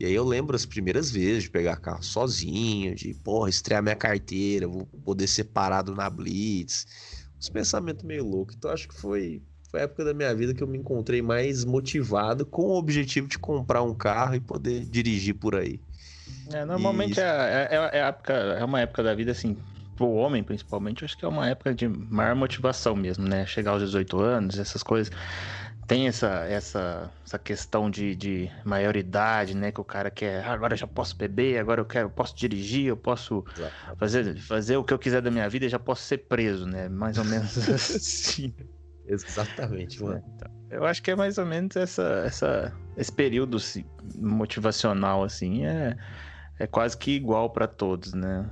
E 0.00 0.04
aí 0.04 0.14
eu 0.14 0.24
lembro 0.24 0.54
as 0.54 0.64
primeiras 0.64 1.10
vezes 1.10 1.44
de 1.44 1.50
pegar 1.50 1.76
carro 1.76 2.02
sozinho, 2.04 2.94
de, 2.94 3.14
porra, 3.14 3.50
estrear 3.50 3.82
minha 3.82 3.96
carteira, 3.96 4.68
vou 4.68 4.86
poder 5.04 5.26
ser 5.26 5.44
parado 5.44 5.92
na 5.94 6.08
Blitz. 6.08 6.86
Uns 7.36 7.48
pensamentos 7.48 8.04
meio 8.04 8.24
loucos. 8.24 8.54
Então 8.54 8.70
acho 8.70 8.86
que 8.86 8.94
foi, 8.94 9.42
foi 9.70 9.80
a 9.80 9.82
época 9.84 10.04
da 10.04 10.14
minha 10.14 10.32
vida 10.34 10.54
que 10.54 10.62
eu 10.62 10.68
me 10.68 10.78
encontrei 10.78 11.20
mais 11.20 11.64
motivado 11.64 12.46
com 12.46 12.62
o 12.62 12.78
objetivo 12.78 13.26
de 13.26 13.40
comprar 13.40 13.82
um 13.82 13.94
carro 13.94 14.36
e 14.36 14.40
poder 14.40 14.84
dirigir 14.84 15.34
por 15.34 15.56
aí. 15.56 15.80
É, 16.52 16.64
normalmente 16.64 17.12
Isso. 17.12 17.20
é, 17.20 17.68
é, 17.70 17.90
é, 17.92 17.98
época, 17.98 18.32
é 18.32 18.64
uma 18.64 18.80
época 18.80 19.02
da 19.02 19.14
vida, 19.14 19.32
assim, 19.32 19.56
pro 19.98 20.08
homem 20.12 20.44
principalmente, 20.44 21.04
acho 21.04 21.18
que 21.18 21.24
é 21.24 21.28
uma 21.28 21.48
época 21.48 21.74
de 21.74 21.88
maior 21.88 22.36
motivação 22.36 22.94
mesmo, 22.94 23.28
né? 23.28 23.44
Chegar 23.44 23.72
aos 23.72 23.82
18 23.82 24.20
anos, 24.20 24.58
essas 24.58 24.82
coisas. 24.82 25.12
Tem 25.88 26.06
essa, 26.06 26.44
essa, 26.44 27.10
essa 27.24 27.38
questão 27.38 27.90
de, 27.90 28.14
de 28.14 28.50
maioridade, 28.64 29.56
né? 29.56 29.72
Que 29.72 29.80
o 29.80 29.84
cara 29.84 30.10
quer, 30.10 30.44
"Ah, 30.44 30.52
agora 30.52 30.74
eu 30.74 30.78
já 30.78 30.86
posso 30.86 31.16
beber, 31.16 31.58
agora 31.58 31.80
eu 31.80 31.84
quero, 31.86 32.06
eu 32.06 32.10
posso 32.10 32.36
dirigir, 32.36 32.86
eu 32.86 32.96
posso 32.96 33.42
fazer, 33.98 34.36
fazer 34.38 34.76
o 34.76 34.84
que 34.84 34.92
eu 34.92 34.98
quiser 34.98 35.20
da 35.22 35.30
minha 35.30 35.48
vida 35.48 35.66
e 35.66 35.68
já 35.68 35.78
posso 35.78 36.02
ser 36.02 36.18
preso, 36.18 36.66
né? 36.66 36.88
Mais 36.88 37.18
ou 37.18 37.24
menos 37.24 37.56
assim. 37.68 38.54
Exatamente, 39.06 40.02
mano. 40.02 40.22
Então, 40.36 40.50
eu 40.70 40.84
acho 40.84 41.02
que 41.02 41.10
é 41.10 41.16
mais 41.16 41.38
ou 41.38 41.46
menos 41.46 41.74
essa, 41.74 42.22
essa, 42.26 42.72
esse 42.94 43.10
período 43.10 43.56
assim, 43.56 43.82
motivacional, 44.18 45.24
assim, 45.24 45.64
é, 45.64 45.96
é 46.58 46.66
quase 46.66 46.96
que 46.98 47.12
igual 47.12 47.48
para 47.48 47.66
todos, 47.66 48.12
né? 48.12 48.48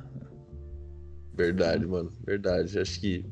Verdade, 1.37 1.87
mano. 1.87 2.13
Verdade. 2.25 2.79
Acho 2.79 3.01
que 3.01 3.25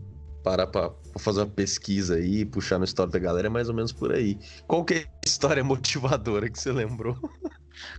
parar 0.43 0.67
pra, 0.67 0.91
pra 0.91 1.19
fazer 1.19 1.41
uma 1.41 1.47
pesquisa 1.47 2.17
aí, 2.17 2.45
puxar 2.45 2.79
na 2.79 2.85
história 2.85 3.11
da 3.11 3.19
galera 3.19 3.47
é 3.47 3.51
mais 3.51 3.69
ou 3.69 3.75
menos 3.75 3.93
por 3.93 4.13
aí. 4.13 4.39
Qual 4.67 4.85
que 4.85 4.95
é 4.95 4.99
a 4.99 5.27
história 5.27 5.65
motivadora 5.65 6.49
que 6.51 6.61
você 6.61 6.71
lembrou? 6.71 7.17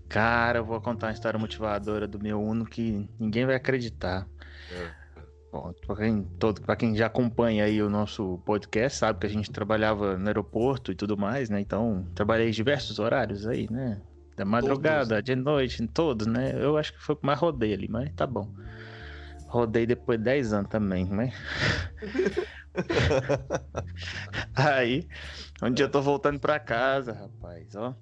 Cara, 0.08 0.60
eu 0.60 0.66
vou 0.66 0.80
contar 0.80 1.08
uma 1.08 1.14
história 1.14 1.40
motivadora 1.40 2.08
do 2.08 2.20
meu 2.20 2.42
Uno 2.42 2.66
que 2.66 3.10
ninguém 3.20 3.46
vai 3.46 3.56
acreditar. 3.56 4.28
É. 4.72 5.06
Bom, 5.52 5.74
pra 5.86 5.96
quem, 5.96 6.24
todo, 6.38 6.62
pra 6.62 6.76
quem 6.76 6.96
já 6.96 7.08
acompanha 7.08 7.64
aí 7.64 7.82
o 7.82 7.90
nosso 7.90 8.40
podcast, 8.46 9.00
sabe 9.00 9.20
que 9.20 9.26
a 9.26 9.30
gente 9.30 9.50
trabalhava 9.50 10.18
no 10.18 10.28
aeroporto 10.28 10.92
e 10.92 10.96
tudo 10.96 11.18
mais, 11.18 11.50
né? 11.50 11.62
Então, 11.62 12.06
trabalhei 12.14 12.52
diversos 12.52 13.00
horários 13.00 13.48
aí, 13.48 13.68
né? 13.72 14.02
Da 14.36 14.44
madrugada, 14.44 15.24
de 15.24 15.34
noite, 15.34 15.82
em 15.82 15.88
todos, 15.88 16.28
né? 16.28 16.54
Eu 16.62 16.78
acho 16.78 16.92
que 16.92 17.02
foi 17.02 17.16
o 17.16 17.18
que 17.18 17.26
mais 17.26 17.40
rodei 17.40 17.74
ali, 17.74 17.88
mas 17.88 18.12
tá 18.14 18.28
bom. 18.28 18.54
Rodei 19.48 19.86
depois 19.86 20.18
de 20.18 20.26
10 20.26 20.54
anos 20.54 20.70
também, 20.70 21.06
né? 21.06 21.32
aí, 24.56 25.08
um 25.62 25.72
dia 25.72 25.86
eu 25.86 25.92
tô 25.92 26.02
voltando 26.02 26.40
pra 26.40 26.60
casa, 26.60 27.14
rapaz, 27.14 27.76
ó. 27.76 27.96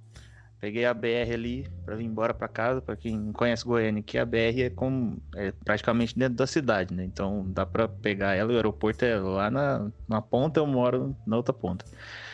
Peguei 0.63 0.85
a 0.85 0.93
BR 0.93 1.33
ali 1.33 1.67
para 1.85 1.97
vir 1.97 2.05
embora 2.05 2.33
para 2.33 2.47
casa. 2.47 2.81
Para 2.81 2.95
quem 2.95 3.33
conhece 3.33 3.65
Goiânia, 3.65 4.01
que 4.01 4.17
a 4.17 4.25
BR 4.25 4.62
é, 4.62 4.69
com, 4.69 5.17
é 5.35 5.51
praticamente 5.51 6.17
dentro 6.17 6.35
da 6.35 6.47
cidade, 6.47 6.93
né? 6.93 7.03
Então 7.03 7.45
dá 7.51 7.65
para 7.65 7.85
pegar 7.85 8.33
ela. 8.33 8.53
O 8.53 8.55
aeroporto 8.55 9.03
é 9.03 9.17
lá 9.17 9.51
na, 9.51 9.91
na 10.07 10.21
ponta, 10.21 10.62
eu 10.62 10.65
moro 10.65 11.13
na 11.27 11.35
outra 11.35 11.53
ponta. 11.53 11.83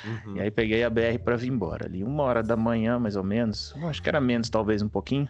Uhum. 0.06 0.38
E 0.38 0.42
aí 0.42 0.52
peguei 0.52 0.84
a 0.84 0.92
BR 0.92 1.18
para 1.24 1.38
vir 1.38 1.48
embora 1.48 1.88
ali. 1.88 2.04
Uma 2.04 2.22
hora 2.22 2.44
da 2.44 2.56
manhã, 2.56 3.00
mais 3.00 3.16
ou 3.16 3.24
menos. 3.24 3.74
Acho 3.88 4.00
que 4.00 4.08
era 4.08 4.22
menos, 4.22 4.48
talvez 4.48 4.84
um 4.84 4.90
pouquinho. 4.90 5.28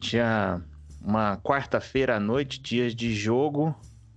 Tinha 0.00 0.60
uma 1.00 1.36
quarta-feira 1.38 2.16
à 2.16 2.20
noite, 2.20 2.60
dias 2.60 2.94
de 2.94 3.14
jogo, 3.14 3.74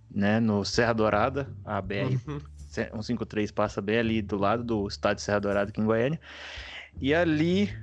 né? 0.09 0.39
No 0.39 0.63
Serra 0.65 0.93
Dourada, 0.93 1.49
a 1.63 1.81
BR 1.81 2.17
uhum. 2.27 2.39
153 2.69 3.51
passa 3.51 3.81
bem 3.81 3.99
ali 3.99 4.21
do 4.21 4.37
lado 4.37 4.63
do 4.63 4.87
estádio 4.87 5.23
Serra 5.23 5.39
Dourada 5.39 5.69
aqui 5.69 5.81
em 5.81 5.85
Goiânia. 5.85 6.19
E 6.99 7.13
ali 7.13 7.73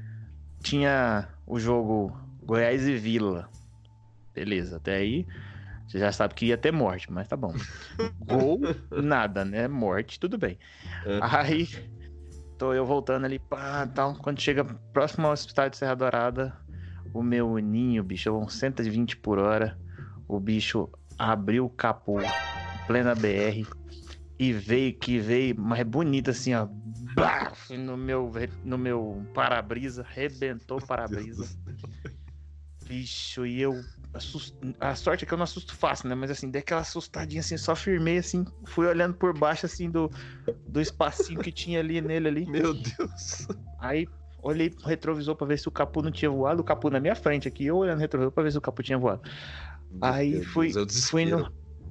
tinha 0.63 1.29
o 1.47 1.59
jogo 1.59 2.17
Goiás 2.43 2.87
e 2.87 2.97
Vila. 2.97 3.49
Beleza, 4.35 4.77
até 4.77 4.97
aí 4.97 5.27
você 5.87 5.99
já 6.01 6.11
sabe 6.11 6.35
que 6.35 6.47
ia 6.47 6.59
ter 6.59 6.73
morte, 6.73 7.11
mas 7.11 7.29
tá 7.29 7.37
bom. 7.37 7.55
Gol, 8.21 8.61
nada, 8.91 9.45
né? 9.45 9.69
Morte, 9.69 10.19
tudo 10.19 10.37
bem. 10.37 10.59
É. 11.05 11.19
Aí 11.23 11.69
tô 12.59 12.73
eu 12.73 12.85
voltando 12.85 13.25
ali, 13.25 13.39
pá, 13.39 13.87
tal. 13.87 14.15
Quando 14.17 14.41
chega 14.41 14.65
próximo 14.93 15.27
ao 15.27 15.33
hospital 15.33 15.71
de 15.71 15.77
Serra 15.77 15.95
Dourada, 15.95 16.57
o 17.13 17.23
meu 17.23 17.57
ninho, 17.59 18.03
bicho, 18.03 18.31
uns 18.33 18.55
120 18.55 19.17
por 19.17 19.39
hora. 19.39 19.79
O 20.29 20.41
bicho 20.41 20.89
abriu 21.19 21.67
o 21.67 21.71
capô, 21.71 22.19
plena 22.87 23.15
BR, 23.15 23.67
e 24.39 24.53
veio 24.53 24.95
que 24.95 25.19
veio, 25.19 25.55
mas 25.59 25.83
bonito 25.85 26.31
assim, 26.31 26.55
ó 26.55 26.69
baf, 27.17 27.75
no 27.77 27.97
meu, 27.97 28.31
no 28.63 28.77
meu 28.77 29.27
para-brisa, 29.33 30.07
rebentou 30.07 30.79
o 30.79 30.87
para-brisa. 30.87 31.49
Bicho, 32.87 33.47
e 33.47 33.61
eu. 33.61 33.83
Assust... 34.13 34.55
A 34.79 34.95
sorte 34.95 35.25
é 35.25 35.27
que 35.27 35.33
eu 35.33 35.39
não 35.39 35.45
assusto 35.45 35.75
fácil, 35.75 36.09
né? 36.09 36.15
Mas 36.15 36.31
assim, 36.31 36.51
dei 36.51 36.61
aquela 36.61 36.83
assustadinha 36.83 37.41
assim, 37.41 37.57
só 37.57 37.75
firmei 37.75 38.19
assim, 38.19 38.45
fui 38.67 38.87
olhando 38.87 39.15
por 39.15 39.37
baixo 39.37 39.67
assim 39.67 39.91
do, 39.91 40.11
do 40.69 40.81
espacinho 40.81 41.41
que 41.41 41.51
tinha 41.51 41.81
ali 41.81 42.01
nele 42.01 42.29
ali. 42.29 42.47
Meu 42.47 42.75
Deus. 42.75 43.49
Aí 43.81 44.07
olhei 44.47 44.71
pro 44.71 44.87
retrovisor 44.87 45.35
pra 45.37 45.47
ver 45.47 45.59
se 45.59 45.69
o 45.69 45.73
capu 45.73 46.03
não 46.03 46.11
tinha 46.11 46.31
voado, 46.31 46.61
o 46.61 46.65
capu 46.65 46.91
na 46.91 47.01
minha 47.01 47.15
frente 47.15 47.49
aqui, 47.49 47.67
eu 47.67 47.77
olhando 47.77 47.97
no 47.97 48.03
retrovisor 48.03 48.33
pra 48.33 48.43
ver 48.43 48.53
se 48.53 48.59
o 48.59 48.61
capu 48.61 48.83
tinha 48.83 48.99
voado. 48.99 49.23
Meu 49.91 50.13
Aí 50.13 50.33
Deus 50.33 50.47
fui, 50.47 50.73
Deus, 50.73 51.11
fui 51.11 51.25
no. 51.27 51.51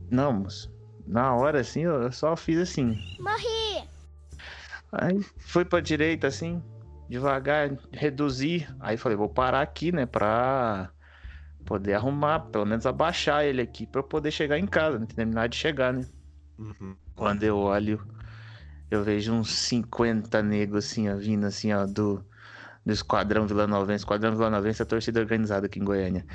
Não, 0.09 0.33
moço. 0.33 0.74
Na 1.05 1.35
hora 1.35 1.59
assim, 1.59 1.81
eu 1.81 2.12
só 2.12 2.35
fiz 2.35 2.57
assim. 2.57 2.97
Morri! 3.19 3.88
Aí 4.91 5.19
foi 5.39 5.65
pra 5.65 5.79
direita, 5.79 6.27
assim, 6.27 6.63
devagar, 7.09 7.77
reduzir. 7.91 8.74
Aí 8.79 8.97
falei, 8.97 9.17
vou 9.17 9.29
parar 9.29 9.62
aqui, 9.62 9.91
né, 9.91 10.05
pra 10.05 10.89
poder 11.65 11.93
arrumar, 11.93 12.39
pelo 12.51 12.65
menos 12.65 12.85
abaixar 12.85 13.43
ele 13.43 13.62
aqui, 13.62 13.85
pra 13.85 14.00
eu 14.00 14.03
poder 14.03 14.31
chegar 14.31 14.57
em 14.57 14.67
casa, 14.67 15.00
né, 15.00 15.05
terminar 15.05 15.50
de 15.50 15.57
chegar, 15.57 15.93
né. 15.93 16.05
Uhum. 16.57 16.95
Quando 17.15 17.43
eu 17.43 17.57
olho, 17.57 18.05
eu 18.89 19.03
vejo 19.03 19.33
uns 19.33 19.51
50 19.51 20.41
negros, 20.41 20.85
assim, 20.85 21.09
ó, 21.09 21.17
vindo, 21.17 21.45
assim, 21.45 21.74
ó, 21.74 21.85
do, 21.85 22.24
do 22.86 22.94
Esquadrão 22.94 23.48
Vila 23.48 23.65
Novense. 23.65 24.04
Esquadrão 24.04 24.32
Vila 24.32 24.50
Novense 24.50 24.82
é 24.82 24.84
a 24.84 24.88
torcida 24.88 25.20
organizada 25.20 25.65
aqui 25.65 25.80
em 25.80 25.84
Goiânia. 25.84 26.25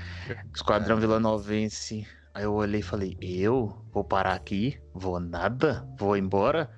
Esquadrão 0.55 0.97
Vila 0.97 1.21
Novense. 1.21 2.07
Aí 2.35 2.45
eu 2.45 2.55
olhei 2.55 2.81
e 2.81 2.83
falei, 2.83 3.17
eu 3.21 3.77
vou 3.93 4.05
parar 4.05 4.35
aqui? 4.35 4.81
Vou 4.95 5.21
nada? 5.21 5.87
Vou 5.99 6.17
embora? 6.17 6.71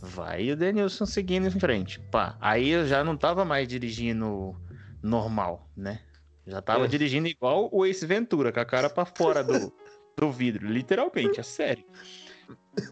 Vai 0.00 0.50
o 0.50 0.56
Denilson 0.56 1.06
seguindo 1.06 1.46
em 1.46 1.50
frente. 1.50 2.00
Pá. 2.10 2.36
Aí 2.40 2.68
eu 2.68 2.86
já 2.86 3.02
não 3.02 3.16
tava 3.16 3.44
mais 3.44 3.66
dirigindo 3.66 4.54
normal, 5.02 5.70
né? 5.76 6.00
Já 6.46 6.60
tava 6.60 6.84
é. 6.84 6.88
dirigindo 6.88 7.26
igual 7.26 7.70
o 7.72 7.86
Ace 7.86 8.06
Ventura, 8.06 8.52
com 8.52 8.60
a 8.60 8.64
cara 8.66 8.90
pra 8.90 9.06
fora 9.06 9.42
do, 9.42 9.72
do 10.16 10.30
vidro. 10.30 10.66
Literalmente, 10.66 11.40
é 11.40 11.42
sério. 11.42 11.84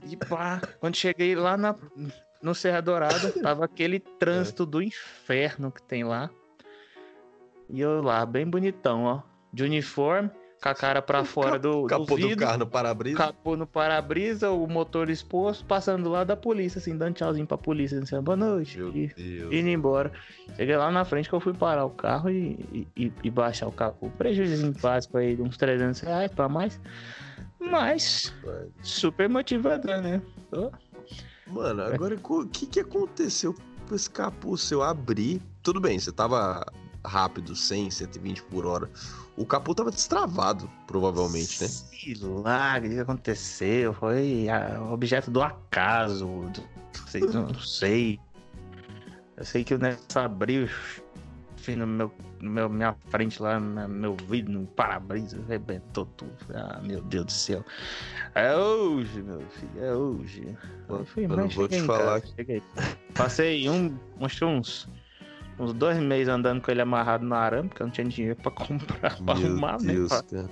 E 0.07 0.17
pá, 0.17 0.61
quando 0.81 0.97
cheguei 0.97 1.35
lá 1.35 1.57
na, 1.57 1.77
no 2.42 2.54
Serra 2.54 2.80
Dourada, 2.80 3.30
tava 3.40 3.64
aquele 3.64 4.00
trânsito 4.00 4.64
é. 4.64 4.66
do 4.66 4.82
inferno 4.82 5.70
que 5.70 5.82
tem 5.82 6.04
lá. 6.04 6.28
E 7.70 7.80
eu 7.80 8.02
lá, 8.02 8.26
bem 8.26 8.46
bonitão, 8.46 9.04
ó. 9.04 9.22
De 9.52 9.62
uniforme 9.62 10.30
com 10.62 10.68
a 10.68 10.75
cara 10.75 11.02
para 11.02 11.25
fora 11.25 11.58
do, 11.58 11.87
capô 11.87 12.16
do 12.16 12.28
do 12.28 12.37
carro 12.37 12.58
no 12.58 12.66
para-brisa. 12.66 13.16
Capô 13.16 13.56
no 13.56 13.66
para-brisa, 13.66 14.50
o 14.50 14.66
motor 14.68 15.11
exposto, 15.11 15.64
passando 15.64 16.04
do 16.04 16.11
lado 16.11 16.28
da 16.28 16.37
polícia, 16.37 16.78
assim, 16.78 16.96
dando 16.96 17.14
tchauzinho 17.14 17.46
pra 17.46 17.58
polícia, 17.58 17.99
assim, 17.99 18.20
boa 18.20 18.37
noite. 18.37 18.78
Meu 18.78 18.88
e, 18.90 19.08
Deus. 19.08 19.52
indo 19.52 19.68
embora. 19.68 20.12
Cheguei 20.56 20.76
lá 20.76 20.90
na 20.90 21.04
frente 21.04 21.28
que 21.28 21.34
eu 21.34 21.40
fui 21.40 21.52
parar 21.52 21.84
o 21.84 21.90
carro 21.90 22.30
e, 22.30 22.87
e, 22.96 23.12
e 23.25 23.30
baixar 23.30 23.66
o 23.66 23.72
capô. 23.72 24.08
Prejuízo 24.11 24.72
básico 24.80 25.18
aí 25.18 25.34
de 25.34 25.42
uns 25.42 25.56
300 25.56 26.00
reais 26.00 26.30
pra 26.30 26.49
mais. 26.49 26.80
Mas, 27.58 28.32
super 28.82 29.28
motivador, 29.28 30.00
né? 30.00 30.22
Mano, 31.46 31.82
agora 31.82 32.18
o 32.22 32.46
que 32.46 32.66
que 32.66 32.80
aconteceu 32.80 33.54
com 33.88 33.94
esse 33.94 34.08
capô 34.08 34.56
seu 34.56 34.82
abrir? 34.82 35.40
Tudo 35.62 35.80
bem, 35.80 35.99
você 35.99 36.12
tava 36.12 36.64
rápido, 37.04 37.54
100, 37.54 37.90
120 37.90 38.42
por 38.44 38.64
hora 38.64 38.88
o 39.37 39.46
capô 39.46 39.75
tava 39.75 39.90
destravado, 39.90 40.70
provavelmente, 40.87 41.62
né? 41.62 41.68
Sei 41.68 42.16
lá, 42.20 42.78
o 42.78 42.82
que 42.82 42.99
aconteceu? 42.99 43.94
Foi 43.94 44.46
objeto 44.90 45.30
do 45.30 45.42
acaso. 45.42 46.26
Do, 46.26 46.62
sei, 47.08 47.20
não 47.22 47.54
sei. 47.54 48.20
Eu 49.37 49.44
sei 49.44 49.64
que 49.64 49.75
o 49.75 49.78
negócio 49.78 50.20
abriu 50.20 50.68
assim, 51.62 51.76
no 51.76 51.87
meu, 51.87 52.12
no 52.40 52.50
meu 52.50 52.69
minha 52.69 52.95
frente 53.09 53.40
lá, 53.40 53.59
no 53.59 53.88
meu 53.88 54.16
vidro, 54.16 54.52
no 54.52 54.66
para-brisa, 54.66 55.38
arrebentou 55.47 56.07
tudo. 56.07 56.33
Ah, 56.54 56.81
meu 56.83 57.00
Deus 57.02 57.26
do 57.26 57.33
céu. 57.33 57.64
É 58.35 58.54
hoje, 58.54 59.23
meu 59.23 59.40
filho, 59.40 59.85
é 59.85 59.95
hoje. 59.95 60.59
Eu, 60.88 61.04
fui, 61.04 61.25
eu 61.25 61.28
não 61.28 61.49
vou 61.49 61.69
te 61.69 61.81
falar. 61.83 62.21
Casa, 62.21 62.62
Passei 63.14 63.69
um, 63.69 63.97
uns 64.21 64.88
uns 65.59 65.73
dois 65.73 65.99
meses 65.99 66.28
andando 66.28 66.61
com 66.61 66.71
ele 66.71 66.83
amarrado 66.83 67.25
no 67.25 67.35
arame, 67.35 67.69
porque 67.69 67.83
eu 67.83 67.87
não 67.87 67.92
tinha 67.92 68.07
dinheiro 68.07 68.37
pra 68.37 68.50
comprar, 68.52 69.16
pra 69.16 69.35
Meu 69.35 69.47
arrumar, 69.47 69.81
né, 69.81 69.95
Deus, 69.95 70.11
né? 70.11 70.49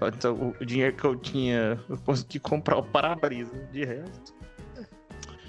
Cara. 0.00 0.14
Então, 0.14 0.54
o 0.60 0.64
dinheiro 0.64 0.96
que 0.96 1.04
eu 1.04 1.14
tinha, 1.14 1.80
eu 1.88 1.96
consegui 1.98 2.40
comprar 2.40 2.76
o 2.76 2.82
para-brisa. 2.82 3.52
De 3.70 3.84
resto. 3.84 4.35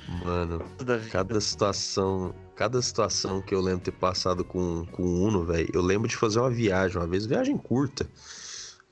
Mano, 0.08 0.64
cada 1.12 1.40
situação, 1.42 2.34
cada 2.56 2.82
situação 2.82 3.42
que 3.42 3.54
eu 3.54 3.60
lembro 3.60 3.82
ter 3.82 3.92
passado 3.92 4.44
com, 4.44 4.86
com 4.86 5.04
o 5.04 5.24
Uno, 5.28 5.44
velho, 5.44 5.70
eu 5.74 5.82
lembro 5.82 6.08
de 6.08 6.16
fazer 6.16 6.40
uma 6.40 6.50
viagem, 6.50 6.98
uma 6.98 7.08
vez, 7.08 7.26
viagem 7.26 7.58
curta, 7.58 8.10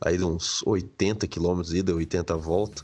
aí 0.01 0.17
de 0.17 0.25
uns 0.25 0.61
80 0.65 1.25
quilômetros 1.27 1.73
ida, 1.73 1.95
80 1.95 2.35
volta, 2.35 2.83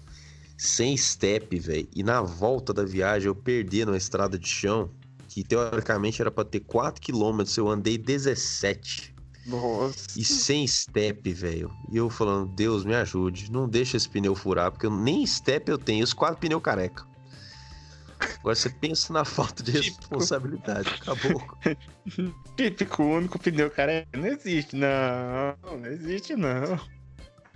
sem 0.57 0.95
step, 0.95 1.59
velho, 1.59 1.87
e 1.93 2.03
na 2.03 2.21
volta 2.21 2.73
da 2.73 2.85
viagem 2.85 3.27
eu 3.27 3.35
perdi 3.35 3.83
numa 3.83 3.97
estrada 3.97 4.39
de 4.39 4.47
chão, 4.47 4.89
que 5.27 5.43
teoricamente 5.43 6.21
era 6.21 6.31
para 6.31 6.45
ter 6.45 6.61
4 6.61 7.01
km, 7.01 7.41
eu 7.57 7.67
andei 7.67 7.97
17. 7.97 9.13
Nossa. 9.45 10.19
E 10.19 10.23
sem 10.23 10.67
step, 10.67 11.33
velho. 11.33 11.71
E 11.91 11.97
eu 11.97 12.09
falando, 12.09 12.53
Deus 12.53 12.85
me 12.85 12.93
ajude, 12.93 13.51
não 13.51 13.67
deixa 13.67 13.97
esse 13.97 14.07
pneu 14.07 14.35
furar, 14.35 14.71
porque 14.71 14.85
eu, 14.85 14.91
nem 14.91 15.25
step 15.25 15.69
eu 15.69 15.77
tenho, 15.77 16.03
os 16.03 16.13
quatro 16.13 16.37
pneus 16.37 16.61
careca. 16.61 17.10
Agora 18.39 18.55
você 18.55 18.69
pensa 18.69 19.13
na 19.13 19.25
falta 19.25 19.61
de 19.63 19.73
Típico. 19.73 19.99
responsabilidade. 19.99 20.89
Acabou. 20.89 21.41
Típico, 22.57 23.03
único 23.03 23.39
pneu 23.39 23.69
careca. 23.69 24.17
Não 24.17 24.27
existe, 24.27 24.75
não. 24.75 25.77
Não 25.77 25.85
existe, 25.85 26.35
não. 26.35 26.79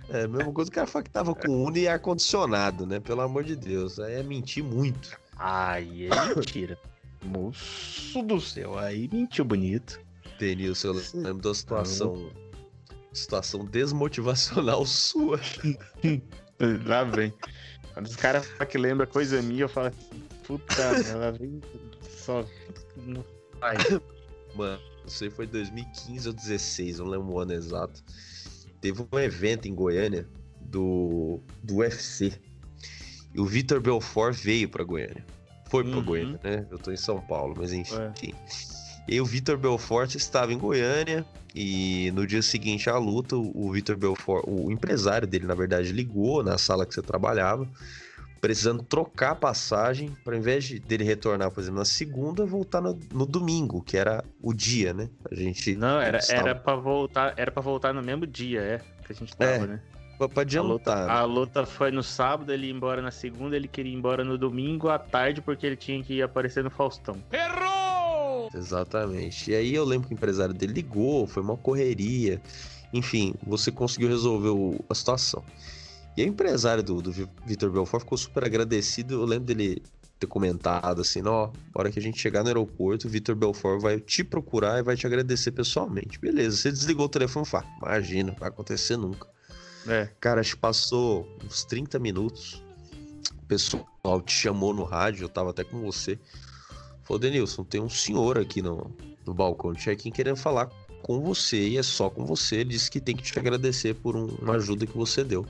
É, 0.08 0.22
a 0.22 0.28
mesma 0.28 0.52
coisa 0.52 0.70
que 0.70 0.74
o 0.74 0.80
cara 0.80 0.86
falar 0.86 1.02
que 1.02 1.10
tava 1.10 1.34
com 1.34 1.64
Uno 1.64 1.76
e 1.76 1.88
ar-condicionado, 1.88 2.86
né? 2.86 3.00
Pelo 3.00 3.22
amor 3.22 3.42
de 3.42 3.56
Deus. 3.56 3.98
Aí 3.98 4.14
é 4.14 4.22
mentir 4.22 4.62
muito. 4.62 5.18
Ai, 5.36 6.06
é 6.06 6.34
mentira. 6.34 6.78
Moço 7.24 8.22
do 8.22 8.40
céu, 8.40 8.78
aí 8.78 9.08
mentiu 9.12 9.44
bonito. 9.44 10.00
Denilson, 10.38 10.88
eu 10.88 11.02
lembro 11.14 11.42
da 11.42 11.54
situação. 11.54 12.30
Situação 13.12 13.64
desmotivacional 13.64 14.84
sua. 14.86 15.40
Lá 16.84 17.02
vem. 17.04 17.32
Quando 17.94 18.06
os 18.06 18.16
caras 18.16 18.46
falam 18.46 18.66
que 18.66 18.78
lembra 18.78 19.06
coisa 19.06 19.40
minha, 19.40 19.62
eu 19.62 19.68
falo 19.68 19.88
assim, 19.88 20.22
puta, 20.46 20.82
ela 20.82 21.32
vem 21.32 21.60
só. 22.08 22.44
Ai, 23.60 23.76
mano, 24.54 24.80
não 25.02 25.08
sei, 25.08 25.30
foi 25.30 25.46
2015 25.46 26.28
ou 26.28 26.34
16, 26.34 26.98
não 26.98 27.06
lembro 27.06 27.32
o 27.34 27.38
ano 27.40 27.52
exato. 27.52 28.02
Teve 28.80 29.06
um 29.12 29.18
evento 29.18 29.66
em 29.66 29.74
Goiânia 29.74 30.26
do, 30.60 31.40
do 31.62 31.76
UFC. 31.76 32.32
E 33.34 33.40
o 33.40 33.44
Vitor 33.44 33.80
Belfort 33.80 34.34
veio 34.36 34.68
pra 34.68 34.84
Goiânia. 34.84 35.24
Foi 35.68 35.82
pra 35.84 35.96
Uhum. 35.96 36.04
Goiânia, 36.04 36.40
né? 36.42 36.66
Eu 36.70 36.78
tô 36.78 36.90
em 36.92 36.96
São 36.96 37.20
Paulo, 37.20 37.54
mas 37.56 37.72
enfim. 37.72 37.96
É. 37.96 38.12
E 39.08 39.20
o 39.20 39.24
Vitor 39.24 39.56
Belfort 39.56 40.14
estava 40.14 40.52
em 40.52 40.58
Goiânia 40.58 41.24
e 41.54 42.10
no 42.12 42.26
dia 42.26 42.42
seguinte 42.42 42.88
à 42.90 42.98
luta, 42.98 43.36
o 43.36 43.70
Vitor 43.72 43.96
Belfort, 43.96 44.44
o 44.46 44.70
empresário 44.70 45.26
dele, 45.26 45.46
na 45.46 45.54
verdade, 45.54 45.92
ligou 45.92 46.42
na 46.42 46.58
sala 46.58 46.84
que 46.84 46.94
você 46.94 47.02
trabalhava, 47.02 47.68
precisando 48.46 48.82
trocar 48.84 49.32
a 49.32 49.34
passagem, 49.34 50.16
para 50.24 50.34
ao 50.34 50.38
invés 50.38 50.64
de 50.64 50.78
dele 50.78 51.02
retornar, 51.02 51.50
por 51.50 51.60
exemplo, 51.60 51.80
na 51.80 51.84
segunda, 51.84 52.46
voltar 52.46 52.80
no, 52.80 52.96
no 53.12 53.26
domingo, 53.26 53.82
que 53.82 53.96
era 53.96 54.24
o 54.40 54.54
dia, 54.54 54.94
né? 54.94 55.10
A 55.28 55.34
gente 55.34 55.74
Não, 55.74 56.00
era, 56.00 56.18
estava- 56.18 56.40
era 56.50 56.54
pra 56.54 56.76
voltar. 56.76 57.34
Era 57.36 57.50
pra 57.50 57.60
voltar 57.60 57.92
no 57.92 58.00
mesmo 58.02 58.24
dia, 58.24 58.60
é. 58.60 58.78
Que 59.04 59.12
a 59.12 59.14
gente 59.16 59.36
tava, 59.36 59.50
É, 59.50 59.66
né? 59.66 59.80
pra, 60.16 60.28
pra 60.28 60.42
A 60.42 60.62
luta, 60.62 60.92
adiantar. 60.92 61.06
né? 61.06 61.12
a 61.12 61.24
luta 61.24 61.66
foi 61.66 61.90
no 61.90 62.02
sábado, 62.04 62.52
ele 62.52 62.68
ia 62.68 62.72
embora 62.72 63.02
na 63.02 63.10
segunda, 63.10 63.56
ele 63.56 63.66
queria 63.66 63.92
ir 63.92 63.96
embora 63.96 64.22
no 64.24 64.38
domingo 64.38 64.88
à 64.88 64.98
tarde, 64.98 65.42
porque 65.42 65.66
ele 65.66 65.76
tinha 65.76 66.00
que 66.04 66.14
ir 66.14 66.22
aparecer 66.22 66.62
no 66.62 66.70
Faustão. 66.70 67.16
Exatamente. 68.54 69.50
E 69.50 69.54
aí 69.54 69.74
eu 69.74 69.84
lembro 69.84 70.08
que 70.08 70.14
o 70.14 70.16
empresário 70.16 70.54
dele 70.54 70.72
ligou, 70.72 71.26
foi 71.26 71.42
uma 71.42 71.56
correria. 71.56 72.40
Enfim, 72.92 73.34
você 73.44 73.70
conseguiu 73.72 74.08
resolver 74.08 74.50
o- 74.50 74.84
a 74.88 74.94
situação. 74.94 75.42
E 76.16 76.22
o 76.22 76.26
empresário 76.26 76.82
do, 76.82 77.02
do 77.02 77.12
Vi- 77.12 77.28
Vitor 77.44 77.70
Belfort 77.70 78.02
ficou 78.02 78.16
super 78.18 78.44
agradecido. 78.44 79.14
Eu 79.14 79.24
lembro 79.24 79.46
dele 79.46 79.82
ter 80.18 80.26
comentado 80.26 81.02
assim, 81.02 81.20
ó, 81.26 81.50
hora 81.74 81.90
que 81.92 81.98
a 81.98 82.02
gente 82.02 82.18
chegar 82.18 82.42
no 82.42 82.48
aeroporto, 82.48 83.06
o 83.06 83.10
Vitor 83.10 83.34
Belfort 83.34 83.80
vai 83.82 84.00
te 84.00 84.24
procurar 84.24 84.78
e 84.78 84.82
vai 84.82 84.96
te 84.96 85.06
agradecer 85.06 85.52
pessoalmente. 85.52 86.18
Beleza, 86.18 86.56
você 86.56 86.72
desligou 86.72 87.04
o 87.04 87.08
telefone 87.08 87.44
e 87.46 87.48
fala, 87.50 87.66
imagina, 87.82 88.34
vai 88.40 88.48
acontecer 88.48 88.96
nunca. 88.96 89.28
É. 89.86 90.08
Cara, 90.18 90.40
acho 90.40 90.54
que 90.54 90.60
passou 90.60 91.28
uns 91.44 91.64
30 91.64 91.98
minutos. 91.98 92.62
O 93.42 93.46
pessoal 93.46 94.20
te 94.24 94.32
chamou 94.32 94.72
no 94.72 94.84
rádio, 94.84 95.24
eu 95.24 95.28
tava 95.28 95.50
até 95.50 95.62
com 95.64 95.80
você. 95.82 96.18
Falou, 97.04 97.18
Denilson, 97.20 97.62
tem 97.62 97.80
um 97.80 97.88
senhor 97.90 98.38
aqui 98.38 98.60
no, 98.62 98.90
no 99.24 99.34
balcão 99.34 99.72
de 99.72 99.80
check-in 99.80 100.10
querendo 100.10 100.36
falar 100.36 100.70
com 101.02 101.20
você 101.20 101.68
e 101.68 101.76
é 101.78 101.82
só 101.82 102.08
com 102.10 102.24
você. 102.24 102.56
Ele 102.56 102.70
disse 102.70 102.90
que 102.90 103.00
tem 103.00 103.14
que 103.14 103.22
te 103.22 103.38
agradecer 103.38 103.94
por 103.94 104.16
um- 104.16 104.26
uma 104.40 104.54
ajuda 104.54 104.86
que 104.86 104.96
você 104.96 105.22
deu. 105.22 105.46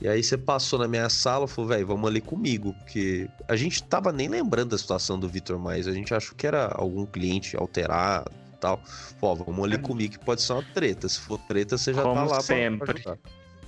E 0.00 0.06
aí 0.06 0.22
você 0.22 0.36
passou 0.36 0.78
na 0.78 0.86
minha 0.86 1.08
sala 1.08 1.46
e 1.46 1.48
falou, 1.48 1.68
velho, 1.70 1.86
vamos 1.86 2.08
ali 2.08 2.20
comigo, 2.20 2.74
porque 2.74 3.28
a 3.48 3.56
gente 3.56 3.82
tava 3.82 4.12
nem 4.12 4.28
lembrando 4.28 4.70
da 4.70 4.78
situação 4.78 5.18
do 5.18 5.26
Vitor 5.28 5.58
mais, 5.58 5.88
a 5.88 5.92
gente 5.92 6.12
achou 6.12 6.36
que 6.36 6.46
era 6.46 6.66
algum 6.74 7.06
cliente 7.06 7.56
alterado 7.56 8.30
e 8.54 8.58
tal. 8.58 8.78
Pô, 9.18 9.34
vamos 9.34 9.64
ali 9.64 9.78
comigo 9.78 10.18
que 10.18 10.24
pode 10.24 10.42
ser 10.42 10.52
uma 10.52 10.62
treta. 10.62 11.08
Se 11.08 11.18
for 11.18 11.38
treta, 11.48 11.78
você 11.78 11.94
já 11.94 12.02
tá 12.02 12.08
Como 12.08 12.20
lá 12.20 12.26
pra- 12.26 12.36
pra 12.36 12.42
sempre. 12.42 12.92
ajudar. 12.92 13.18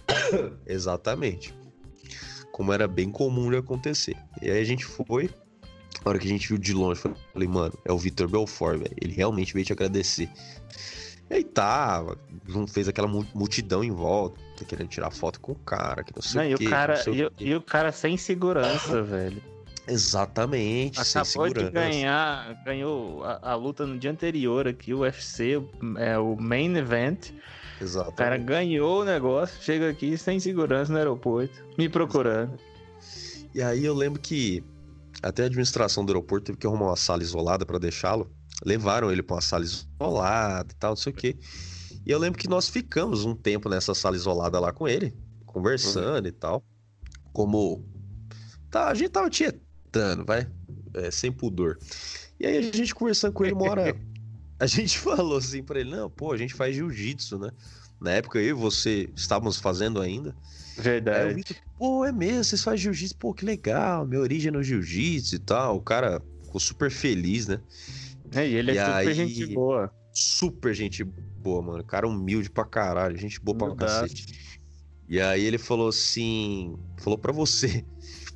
Exatamente. 0.66 1.54
Como 2.52 2.72
era 2.72 2.86
bem 2.86 3.10
comum 3.10 3.50
de 3.50 3.56
acontecer. 3.56 4.16
E 4.42 4.50
aí 4.50 4.60
a 4.60 4.64
gente 4.64 4.84
foi. 4.84 5.30
Na 6.04 6.10
hora 6.10 6.18
que 6.18 6.26
a 6.26 6.30
gente 6.30 6.46
viu 6.48 6.58
de 6.58 6.72
longe, 6.74 7.00
falei, 7.32 7.48
mano, 7.48 7.72
é 7.84 7.92
o 7.92 7.98
Vitor 7.98 8.28
Belfort, 8.28 8.78
velho. 8.78 8.94
Ele 9.00 9.12
realmente 9.14 9.52
veio 9.54 9.64
te 9.64 9.72
agradecer. 9.72 10.28
E 11.30 11.34
aí 11.34 11.44
tava, 11.44 12.16
jun- 12.46 12.66
fez 12.66 12.88
aquela 12.88 13.06
mu- 13.08 13.26
multidão 13.34 13.84
em 13.84 13.90
volta, 13.90 14.38
querendo 14.66 14.88
tirar 14.88 15.10
foto 15.10 15.38
com 15.40 15.52
o 15.52 15.56
cara, 15.56 16.02
que 16.02 16.12
não 16.14 16.22
sei 16.22 16.40
Não, 16.40 16.48
o 16.48 16.54
e 16.54 16.56
quê, 16.56 16.64
o 16.64 16.66
que 16.66 16.70
cara, 16.70 17.02
não 17.06 17.12
o 17.12 17.16
e, 17.16 17.24
o- 17.24 17.32
e 17.40 17.54
o 17.54 17.60
cara 17.62 17.92
sem 17.92 18.16
segurança, 18.16 19.02
velho. 19.02 19.42
Exatamente, 19.86 21.02
sem 21.04 21.20
Acabou 21.22 21.48
de 21.48 21.60
segurança. 21.60 21.70
ganhar, 21.70 22.54
ganhou 22.64 23.24
a, 23.24 23.52
a 23.52 23.54
luta 23.54 23.86
no 23.86 23.98
dia 23.98 24.10
anterior 24.10 24.66
aqui, 24.68 24.92
o 24.94 24.98
UFC, 25.00 25.62
é 25.98 26.18
o 26.18 26.36
main 26.36 26.74
event. 26.76 27.30
O 27.80 27.84
Exatamente. 27.84 28.16
cara 28.16 28.36
ganhou 28.38 29.02
o 29.02 29.04
negócio, 29.04 29.62
chega 29.62 29.88
aqui 29.90 30.16
sem 30.18 30.40
segurança 30.40 30.90
no 30.92 30.98
aeroporto, 30.98 31.62
me 31.76 31.88
procurando. 31.88 32.58
E 33.54 33.62
aí 33.62 33.84
eu 33.84 33.94
lembro 33.94 34.20
que 34.20 34.62
até 35.22 35.42
a 35.44 35.46
administração 35.46 36.04
do 36.04 36.10
aeroporto 36.10 36.46
teve 36.46 36.58
que 36.58 36.66
arrumar 36.66 36.86
uma 36.86 36.96
sala 36.96 37.22
isolada 37.22 37.64
pra 37.64 37.78
deixá-lo. 37.78 38.30
Levaram 38.64 39.10
ele 39.10 39.22
pra 39.22 39.36
uma 39.36 39.40
sala 39.40 39.64
isolada 39.64 40.72
e 40.72 40.76
tal, 40.76 40.90
não 40.90 40.96
sei 40.96 41.12
o 41.12 41.16
quê. 41.16 41.36
E 42.04 42.10
eu 42.10 42.18
lembro 42.18 42.38
que 42.38 42.48
nós 42.48 42.68
ficamos 42.68 43.24
um 43.24 43.34
tempo 43.34 43.68
nessa 43.68 43.94
sala 43.94 44.16
isolada 44.16 44.58
lá 44.58 44.72
com 44.72 44.88
ele, 44.88 45.14
conversando 45.46 46.26
e 46.26 46.32
tal. 46.32 46.64
Como. 47.32 47.84
Tá, 48.70 48.88
a 48.88 48.94
gente 48.94 49.10
tava 49.10 49.30
tietando, 49.30 50.24
vai. 50.24 50.50
É, 50.94 51.10
sem 51.10 51.30
pudor. 51.30 51.78
E 52.40 52.46
aí 52.46 52.56
a 52.56 52.62
gente 52.62 52.94
conversando 52.94 53.32
com 53.32 53.44
ele 53.44 53.54
uma 53.54 53.70
hora. 53.70 53.94
A 54.60 54.66
gente 54.66 54.98
falou 54.98 55.38
assim 55.38 55.62
pra 55.62 55.78
ele: 55.78 55.90
não, 55.90 56.10
pô, 56.10 56.32
a 56.32 56.36
gente 56.36 56.52
faz 56.52 56.74
jiu-jitsu, 56.74 57.38
né? 57.38 57.52
Na 58.00 58.10
época 58.10 58.40
eu 58.40 58.48
e 58.48 58.52
você 58.52 59.08
estávamos 59.14 59.58
fazendo 59.58 60.00
ainda. 60.00 60.34
Verdade. 60.76 61.44
Pô, 61.78 62.04
é 62.04 62.10
mesmo, 62.10 62.42
vocês 62.42 62.64
fazem 62.64 62.78
jiu-jitsu, 62.78 63.16
pô, 63.18 63.32
que 63.32 63.44
legal, 63.44 64.04
minha 64.04 64.20
origem 64.20 64.48
é 64.48 64.50
no 64.50 64.60
jiu-jitsu 64.60 65.36
e 65.36 65.38
tal. 65.38 65.76
O 65.76 65.80
cara 65.80 66.20
ficou 66.42 66.60
super 66.60 66.90
feliz, 66.90 67.46
né? 67.46 67.60
É, 68.34 68.46
e 68.48 68.54
ele 68.54 68.72
é 68.72 68.74
E 68.74 68.78
super 68.78 68.92
aí- 69.08 69.14
gente 69.14 69.54
boa. 69.54 69.92
Super 70.12 70.74
gente 70.74 71.04
boa, 71.04 71.62
mano. 71.62 71.84
Cara 71.84 72.06
humilde 72.08 72.50
pra 72.50 72.64
caralho, 72.64 73.16
gente 73.16 73.40
boa 73.40 73.56
pra 73.56 73.66
Humildaço. 73.68 74.00
cacete. 74.02 74.60
E 75.08 75.20
aí 75.20 75.42
ele 75.44 75.56
falou 75.58 75.88
assim, 75.88 76.76
falou 76.98 77.18
pra 77.18 77.32
você, 77.32 77.84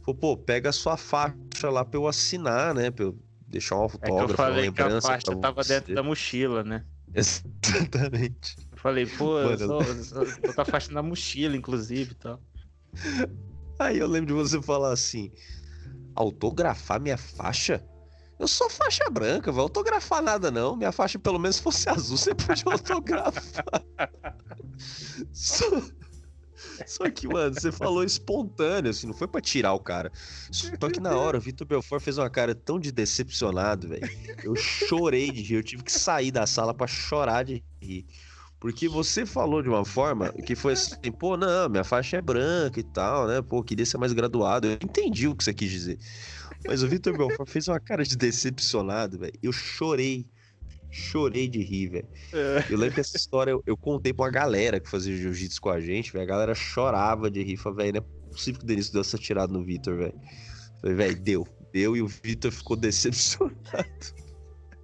falou, 0.04 0.18
pô, 0.18 0.36
pega 0.36 0.70
a 0.70 0.72
sua 0.72 0.96
faixa 0.96 1.68
lá 1.70 1.84
pra 1.84 1.98
eu 1.98 2.06
assinar, 2.06 2.74
né? 2.74 2.90
Pra 2.90 3.04
eu 3.06 3.18
deixar 3.46 3.76
um 3.78 3.84
É 3.84 3.88
que 3.88 3.94
autógrafo, 3.94 4.22
eu 4.22 4.26
uma 4.28 4.36
falei 4.36 4.54
que 4.72 4.80
a 4.80 4.84
lembrança 4.86 5.08
faixa 5.08 5.26
pra 5.32 5.36
tava 5.36 5.62
você. 5.62 5.74
dentro 5.74 5.94
da 5.94 6.02
mochila, 6.02 6.62
né? 6.64 6.84
Exatamente. 7.14 8.56
Eu 8.70 8.78
falei, 8.78 9.04
pô, 9.06 9.38
eu 9.38 9.44
Mano. 9.50 9.58
sou, 9.58 9.82
eu 9.82 10.04
sou- 10.04 10.54
tô 10.54 10.64
faixa 10.64 10.90
na 10.92 11.02
mochila, 11.02 11.54
inclusive 11.56 12.12
e 12.12 12.14
tal. 12.14 12.40
Aí 13.78 13.98
eu 13.98 14.06
lembro 14.06 14.28
de 14.28 14.32
você 14.32 14.62
falar 14.62 14.92
assim: 14.92 15.30
autografar 16.14 17.00
minha 17.00 17.18
faixa? 17.18 17.84
Eu 18.42 18.48
sou 18.48 18.68
faixa 18.68 19.08
branca, 19.08 19.52
vai 19.52 19.62
autografar 19.62 20.20
nada 20.20 20.50
não. 20.50 20.74
Minha 20.74 20.90
faixa 20.90 21.16
pelo 21.16 21.38
menos 21.38 21.60
fosse 21.60 21.86
azul, 21.88 22.16
você 22.16 22.34
podia 22.34 22.64
autografar. 22.66 23.84
Só... 25.32 25.64
Só 26.84 27.08
que, 27.08 27.28
mano, 27.28 27.54
você 27.54 27.70
falou 27.70 28.02
espontâneo, 28.02 28.90
assim, 28.90 29.06
não 29.06 29.14
foi 29.14 29.28
pra 29.28 29.40
tirar 29.40 29.74
o 29.74 29.78
cara. 29.78 30.10
Só 30.50 30.90
que 30.90 30.98
na 30.98 31.14
hora, 31.16 31.38
o 31.38 31.40
Vitor 31.40 31.64
Belfort 31.64 32.02
fez 32.02 32.18
uma 32.18 32.28
cara 32.28 32.52
tão 32.52 32.80
de 32.80 32.90
decepcionado, 32.90 33.86
velho. 33.86 34.10
Eu 34.42 34.56
chorei 34.56 35.30
de 35.30 35.42
rir, 35.42 35.54
eu 35.54 35.62
tive 35.62 35.84
que 35.84 35.92
sair 35.92 36.32
da 36.32 36.44
sala 36.44 36.74
pra 36.74 36.88
chorar 36.88 37.44
de 37.44 37.62
rir. 37.80 38.06
Porque 38.58 38.88
você 38.88 39.26
falou 39.26 39.62
de 39.62 39.68
uma 39.68 39.84
forma 39.84 40.32
que 40.32 40.56
foi 40.56 40.72
assim, 40.72 41.12
pô, 41.18 41.36
não, 41.36 41.68
minha 41.68 41.84
faixa 41.84 42.16
é 42.16 42.22
branca 42.22 42.80
e 42.80 42.84
tal, 42.84 43.28
né? 43.28 43.42
Pô, 43.42 43.62
queria 43.62 43.86
ser 43.86 43.98
mais 43.98 44.12
graduado. 44.12 44.66
Eu 44.66 44.74
entendi 44.74 45.28
o 45.28 45.34
que 45.36 45.44
você 45.44 45.54
quis 45.54 45.70
dizer. 45.70 45.98
Mas 46.66 46.82
o 46.82 46.88
Vitor 46.88 47.16
Belfort 47.16 47.48
fez 47.48 47.68
uma 47.68 47.80
cara 47.80 48.04
de 48.04 48.16
decepcionado, 48.16 49.18
velho. 49.18 49.32
Eu 49.42 49.52
chorei. 49.52 50.26
Chorei 50.90 51.48
de 51.48 51.62
rir, 51.62 51.88
velho. 51.88 52.08
Eu 52.68 52.78
lembro 52.78 52.94
que 52.94 53.00
essa 53.00 53.16
história 53.16 53.50
eu, 53.50 53.62
eu 53.66 53.76
contei 53.76 54.12
pra 54.12 54.26
uma 54.26 54.30
galera 54.30 54.78
que 54.78 54.90
fazia 54.90 55.16
jiu-jitsu 55.16 55.60
com 55.60 55.70
a 55.70 55.80
gente, 55.80 56.12
velho. 56.12 56.24
A 56.24 56.26
galera 56.26 56.54
chorava 56.54 57.30
de 57.30 57.42
rir. 57.42 57.56
Falei, 57.56 57.86
velho, 57.86 57.92
não 57.94 58.00
é 58.00 58.04
possível 58.30 58.58
que 58.58 58.64
o 58.64 58.68
Denilson 58.68 58.92
deu 58.92 59.00
essa 59.00 59.16
tirada 59.16 59.52
no 59.52 59.64
Vitor, 59.64 59.96
velho. 59.96 60.20
Falei, 60.80 60.96
velho, 60.96 61.20
deu. 61.20 61.48
Deu 61.72 61.96
e 61.96 62.02
o 62.02 62.06
Vitor 62.06 62.52
ficou 62.52 62.76
decepcionado. 62.76 63.56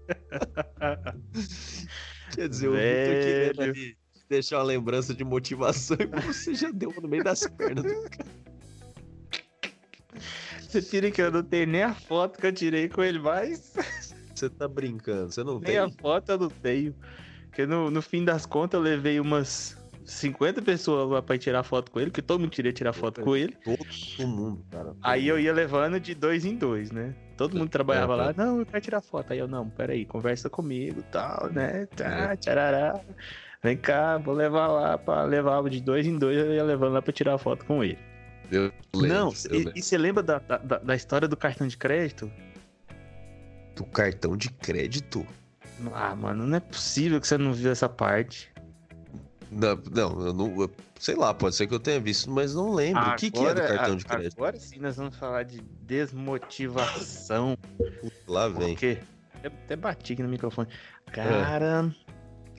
Quer 2.34 2.48
dizer, 2.48 2.68
o 2.68 2.72
Vitor 2.72 3.56
Velho. 3.56 3.62
ali 3.62 3.96
deixar 4.28 4.58
uma 4.58 4.64
lembrança 4.64 5.14
de 5.14 5.24
motivação 5.24 5.96
e 6.00 6.20
você 6.20 6.54
já 6.54 6.70
deu 6.70 6.92
no 7.00 7.08
meio 7.08 7.24
das 7.24 7.46
pernas 7.46 7.84
do 7.84 8.10
cara. 8.10 8.47
Você 10.68 10.82
tira 10.82 11.10
que 11.10 11.22
eu 11.22 11.30
não 11.30 11.42
tenho 11.42 11.66
nem 11.66 11.82
a 11.82 11.94
foto 11.94 12.38
que 12.38 12.46
eu 12.46 12.52
tirei 12.52 12.88
com 12.90 13.02
ele 13.02 13.18
mais. 13.18 13.72
Você 14.34 14.48
tá 14.48 14.68
brincando, 14.68 15.32
você 15.32 15.42
não 15.42 15.58
Nem 15.58 15.70
tem. 15.72 15.78
a 15.78 15.88
foto 15.90 16.30
eu 16.30 16.38
não 16.38 16.48
tenho. 16.48 16.94
Porque 17.46 17.66
no, 17.66 17.90
no 17.90 18.00
fim 18.00 18.24
das 18.24 18.46
contas 18.46 18.78
eu 18.78 18.84
levei 18.84 19.18
umas 19.18 19.76
50 20.04 20.62
pessoas 20.62 21.10
lá 21.10 21.20
pra 21.20 21.34
ir 21.34 21.40
tirar 21.40 21.64
foto 21.64 21.90
com 21.90 21.98
ele, 21.98 22.12
que 22.12 22.22
todo 22.22 22.38
mundo 22.38 22.50
queria 22.50 22.72
tirar 22.72 22.92
foto 22.92 23.20
com 23.20 23.34
ele. 23.34 23.56
Todo 23.64 24.28
mundo, 24.28 24.64
cara. 24.70 24.94
Aí 25.02 25.26
eu 25.26 25.40
ia 25.40 25.52
levando 25.52 25.98
de 25.98 26.14
dois 26.14 26.44
em 26.44 26.54
dois, 26.54 26.92
né? 26.92 27.16
Todo 27.36 27.56
mundo 27.56 27.68
trabalhava 27.68 28.14
Aham. 28.14 28.26
lá, 28.26 28.34
não, 28.36 28.60
eu 28.60 28.66
quero 28.66 28.80
tirar 28.80 29.00
foto. 29.00 29.32
Aí 29.32 29.40
eu, 29.40 29.48
não, 29.48 29.68
peraí, 29.68 30.04
conversa 30.04 30.48
comigo 30.48 31.02
tal, 31.10 31.50
né? 31.52 31.86
Tá, 31.86 32.36
tcharará. 32.36 33.00
Vem 33.60 33.76
cá, 33.76 34.18
vou 34.18 34.34
levar 34.34 34.68
lá 34.68 34.96
pra 34.96 35.24
levar 35.24 35.68
de 35.68 35.80
dois 35.80 36.06
em 36.06 36.16
dois, 36.16 36.36
eu 36.38 36.54
ia 36.54 36.62
levando 36.62 36.92
lá 36.92 37.02
pra 37.02 37.12
tirar 37.12 37.38
foto 37.38 37.64
com 37.64 37.82
ele. 37.82 37.98
Eu 38.50 38.72
lembro, 38.94 39.08
não, 39.18 39.32
eu 39.50 39.54
e, 39.54 39.58
lembro. 39.58 39.72
e 39.76 39.82
você 39.82 39.98
lembra 39.98 40.22
da, 40.22 40.38
da, 40.38 40.78
da 40.78 40.96
história 40.96 41.28
do 41.28 41.36
cartão 41.36 41.66
de 41.66 41.76
crédito? 41.76 42.30
Do 43.76 43.84
cartão 43.84 44.36
de 44.36 44.50
crédito? 44.50 45.26
Ah, 45.92 46.14
mano, 46.16 46.46
não 46.46 46.56
é 46.56 46.60
possível 46.60 47.20
que 47.20 47.26
você 47.28 47.38
não 47.38 47.52
viu 47.52 47.70
essa 47.70 47.88
parte. 47.88 48.50
Não, 49.50 49.76
não, 49.90 50.26
eu 50.26 50.32
não. 50.32 50.60
eu- 50.62 50.70
sei 50.98 51.14
lá, 51.14 51.32
pode 51.32 51.54
ser 51.54 51.66
que 51.66 51.74
eu 51.74 51.78
tenha 51.80 52.00
visto, 52.00 52.30
mas 52.30 52.54
não 52.54 52.74
lembro. 52.74 53.02
o 53.02 53.16
que, 53.16 53.30
que 53.30 53.38
é 53.38 53.54
do 53.54 53.60
Agora- 53.60 53.76
cartão 53.76 53.96
de 53.96 54.04
crédito? 54.04 54.34
Agora 54.36 54.58
sim 54.58 54.78
nós 54.80 54.96
vamos 54.96 55.16
falar 55.16 55.44
de 55.44 55.60
desmotivação. 55.82 57.56
Lá 58.26 58.48
vem. 58.48 58.70
Porque 58.74 58.98
até 59.44 59.76
bati 59.76 60.14
aqui 60.14 60.22
no 60.22 60.28
microfone. 60.28 60.68
Cara, 61.12 61.94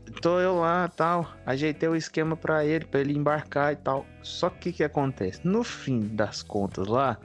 tô 0.09 0.39
eu 0.39 0.59
lá 0.59 0.87
tal. 0.87 1.31
Ajeitei 1.45 1.87
o 1.89 1.95
esquema 1.95 2.35
pra 2.35 2.65
ele, 2.65 2.85
pra 2.85 2.99
ele 2.99 3.17
embarcar 3.17 3.73
e 3.73 3.75
tal. 3.75 4.05
Só 4.21 4.49
que 4.49 4.55
o 4.55 4.59
que, 4.59 4.73
que 4.73 4.83
acontece? 4.83 5.41
No 5.43 5.63
fim 5.63 5.99
das 6.15 6.41
contas 6.41 6.87
lá, 6.87 7.17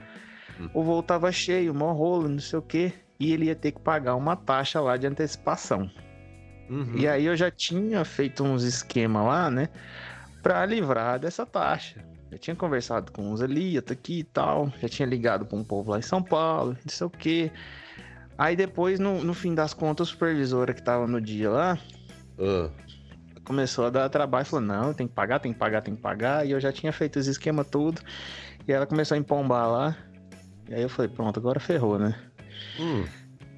Hum. 0.59 0.69
o 0.73 0.83
voo 0.83 1.03
tava 1.03 1.31
cheio, 1.31 1.73
mó 1.73 1.91
rolo, 1.91 2.29
não 2.29 2.39
sei 2.39 2.59
o 2.59 2.61
quê. 2.61 2.93
E 3.19 3.31
ele 3.33 3.45
ia 3.45 3.55
ter 3.55 3.71
que 3.71 3.79
pagar 3.81 4.15
uma 4.15 4.35
taxa 4.35 4.79
lá 4.79 4.97
de 4.97 5.07
antecipação. 5.07 5.89
Uhum. 6.69 6.93
E 6.97 7.07
aí 7.07 7.25
eu 7.25 7.35
já 7.35 7.51
tinha 7.51 8.03
feito 8.03 8.43
uns 8.43 8.63
esquema 8.63 9.21
lá, 9.23 9.49
né? 9.51 9.69
Pra 10.41 10.65
livrar 10.65 11.19
dessa 11.19 11.45
taxa. 11.45 12.03
Eu 12.31 12.37
tinha 12.39 12.55
conversado 12.55 13.11
com 13.11 13.31
uns 13.31 13.41
ali, 13.41 13.75
outro 13.77 13.93
aqui 13.93 14.19
e 14.19 14.23
tal. 14.23 14.71
Já 14.81 14.89
tinha 14.89 15.05
ligado 15.05 15.45
pra 15.45 15.57
um 15.57 15.63
povo 15.63 15.91
lá 15.91 15.99
em 15.99 16.01
São 16.01 16.21
Paulo, 16.21 16.71
não 16.73 16.89
sei 16.89 17.07
o 17.07 17.09
quê. 17.09 17.51
Aí 18.37 18.55
depois, 18.55 18.99
no, 18.99 19.23
no 19.23 19.33
fim 19.33 19.55
das 19.55 19.73
contas, 19.73 20.07
a 20.07 20.11
supervisora 20.11 20.73
que 20.73 20.83
tava 20.83 21.07
no 21.07 21.21
dia 21.21 21.49
lá 21.49 21.77
Ah, 22.39 22.69
começou 23.43 23.85
a 23.85 23.89
dar 23.89 24.09
trabalho 24.09 24.43
e 24.43 24.45
falou: 24.49 24.65
não, 24.65 24.93
tem 24.93 25.07
que 25.07 25.13
pagar, 25.13 25.39
tem 25.39 25.53
que 25.53 25.59
pagar, 25.59 25.81
tem 25.81 25.95
que 25.95 26.01
pagar. 26.01 26.45
E 26.45 26.51
eu 26.51 26.59
já 26.59 26.71
tinha 26.71 26.91
feito 26.91 27.19
esse 27.19 27.29
esquema 27.29 27.63
tudo. 27.63 28.01
E 28.67 28.71
ela 28.71 28.85
começou 28.85 29.15
a 29.15 29.17
empombar 29.19 29.69
lá. 29.69 29.97
E 30.69 30.73
aí 30.73 30.81
eu 30.81 30.89
falei: 30.89 31.09
pronto, 31.11 31.39
agora 31.39 31.59
ferrou, 31.59 31.97
né? 31.99 32.15
hum, 32.79 33.03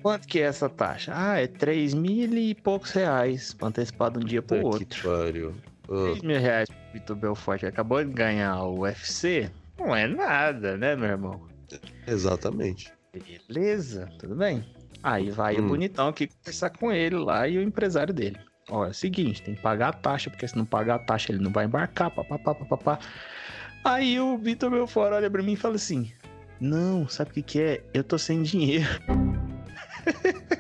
Quanto 0.02 0.28
que 0.28 0.40
é 0.40 0.44
essa 0.44 0.70
taxa? 0.70 1.12
Ah, 1.16 1.40
é 1.40 1.48
3 1.48 1.94
mil 1.94 2.32
e 2.38 2.54
poucos 2.56 2.92
reais 2.92 3.54
pra 3.54 3.68
antecipar 3.68 4.12
de 4.12 4.20
um 4.20 4.22
dia 4.22 4.42
pro 4.42 4.58
outro. 4.58 4.88
que 4.88 5.08
pariu. 5.08 5.54
Ah, 5.90 6.04
3 6.12 6.22
mil 6.22 6.40
reais 6.40 6.70
pro 6.70 6.78
Vitor 6.94 7.16
Belfort 7.16 7.60
que 7.60 7.66
acabou 7.66 8.04
de 8.04 8.12
ganhar 8.12 8.62
o 8.64 8.80
UFC, 8.82 9.50
não 9.78 9.96
é 9.96 10.08
nada, 10.08 10.78
né, 10.78 10.96
meu 10.96 11.10
irmão? 11.10 11.42
exatamente. 12.08 12.92
Beleza, 13.48 14.08
tudo 14.20 14.36
bem. 14.36 14.64
Aí 15.04 15.30
vai 15.30 15.60
Hum. 15.60 15.66
o 15.66 15.68
bonitão 15.70 16.08
aqui 16.10 16.28
conversar 16.28 16.70
com 16.72 16.92
ele 16.92 17.16
lá 17.16 17.48
e 17.48 17.58
o 17.58 17.62
empresário 17.62 18.14
dele. 18.14 18.38
Ó, 18.70 18.86
é 18.86 18.90
o 18.90 18.94
seguinte, 18.94 19.42
tem 19.42 19.56
que 19.56 19.62
pagar 19.62 19.90
a 19.90 19.94
taxa, 19.94 20.30
porque 20.30 20.48
se 20.48 20.58
não 20.58 20.66
pagar 20.66 20.96
a 20.96 21.00
taxa 21.00 21.32
ele 21.32 21.42
não 21.42 21.52
vai 21.52 21.66
embarcar, 21.66 22.12
papapá, 22.12 22.54
papapá. 22.54 23.00
Aí 23.84 24.20
o 24.20 24.38
Vitor 24.38 24.70
Belfort 24.70 25.14
olha 25.14 25.30
pra 25.30 25.42
mim 25.42 25.54
e 25.54 25.58
fala 25.58 25.76
assim, 25.76 26.12
não, 26.60 27.08
sabe 27.08 27.32
o 27.32 27.34
que 27.36 27.42
que 27.44 27.62
é? 27.62 27.84
Eu 27.94 28.04
tô 28.04 28.18
sem 28.18 28.44
dinheiro. 28.44 28.88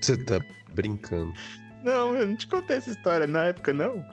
Você 0.00 0.16
tá 0.24 0.38
brincando. 0.74 1.32
Não, 1.82 2.14
eu 2.16 2.26
não 2.26 2.36
te 2.36 2.46
contei 2.46 2.76
essa 2.76 2.90
história 2.90 3.26
na 3.26 3.46
época, 3.46 3.72
não. 3.72 4.04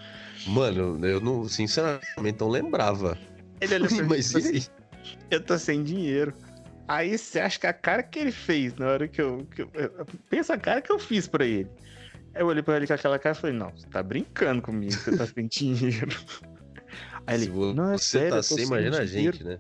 Mano, 0.47 1.05
eu 1.05 1.19
não, 1.19 1.47
sinceramente, 1.47 2.39
não 2.39 2.49
lembrava. 2.49 3.17
Ele 3.59 3.75
olhou 3.75 3.87
pra 3.89 3.97
mim 3.97 4.03
e 4.03 4.07
Mas 4.09 4.31
falou 4.31 4.47
assim, 4.47 4.57
aí? 4.57 4.63
eu 5.31 5.41
tô 5.43 5.57
sem 5.57 5.83
dinheiro. 5.83 6.33
Aí 6.87 7.17
você 7.17 7.39
acha 7.39 7.59
que 7.59 7.67
a 7.67 7.73
cara 7.73 8.03
que 8.03 8.19
ele 8.19 8.31
fez 8.31 8.75
na 8.75 8.87
hora 8.87 9.07
que 9.07 9.21
eu, 9.21 9.47
que 9.53 9.61
eu- 9.63 9.69
eu- 9.73 10.05
Pensa 10.29 10.53
a 10.53 10.57
cara 10.57 10.81
que 10.81 10.91
eu 10.91 10.99
fiz 10.99 11.27
pra 11.27 11.45
ele. 11.45 11.69
Eu 12.35 12.47
olhei 12.47 12.63
pra 12.63 12.77
ele 12.77 12.87
com 12.87 12.93
aquela 12.93 13.19
cara 13.19 13.35
e 13.35 13.39
falei, 13.39 13.55
não, 13.55 13.69
você 13.71 13.85
tá 13.87 14.01
brincando 14.01 14.61
comigo, 14.61 14.91
você 14.93 15.15
tá 15.15 15.25
sem 15.27 15.45
dinheiro. 15.47 16.17
Aí 17.27 17.35
ele, 17.35 17.45
Se 17.45 17.51
não, 17.73 17.91
é 17.91 17.97
você 17.97 18.03
sério, 18.03 18.29
tá 18.35 18.43
sem, 18.43 18.65
imagina 18.65 18.99
a 18.99 19.05
gente, 19.05 19.43
né? 19.43 19.59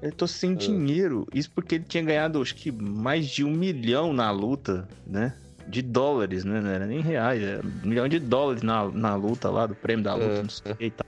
Eu 0.00 0.12
tô 0.12 0.26
sem 0.26 0.52
Ah. 0.52 0.54
dinheiro. 0.54 1.26
Isso 1.34 1.50
porque 1.50 1.74
ele 1.76 1.84
tinha 1.84 2.02
ganhado, 2.02 2.40
acho 2.40 2.54
que, 2.54 2.70
mais 2.72 3.26
de 3.28 3.44
um 3.44 3.50
milhão 3.50 4.12
na 4.12 4.30
luta, 4.30 4.88
né? 5.06 5.34
De 5.66 5.82
dólares, 5.82 6.44
né? 6.44 6.60
Não 6.60 6.70
era 6.70 6.86
nem 6.86 7.00
reais, 7.00 7.42
era 7.42 7.60
um 7.66 7.86
milhão 7.88 8.08
de 8.08 8.18
dólares 8.18 8.62
na, 8.62 8.88
na 8.90 9.14
luta 9.14 9.50
lá, 9.50 9.66
do 9.66 9.74
prêmio 9.74 10.04
da 10.04 10.14
luta, 10.14 10.40
Ah, 10.40 10.42
não 10.42 10.48
sei 10.50 10.72
o 10.72 10.76
que 10.76 10.84
e 10.86 10.90
tal. 10.90 11.06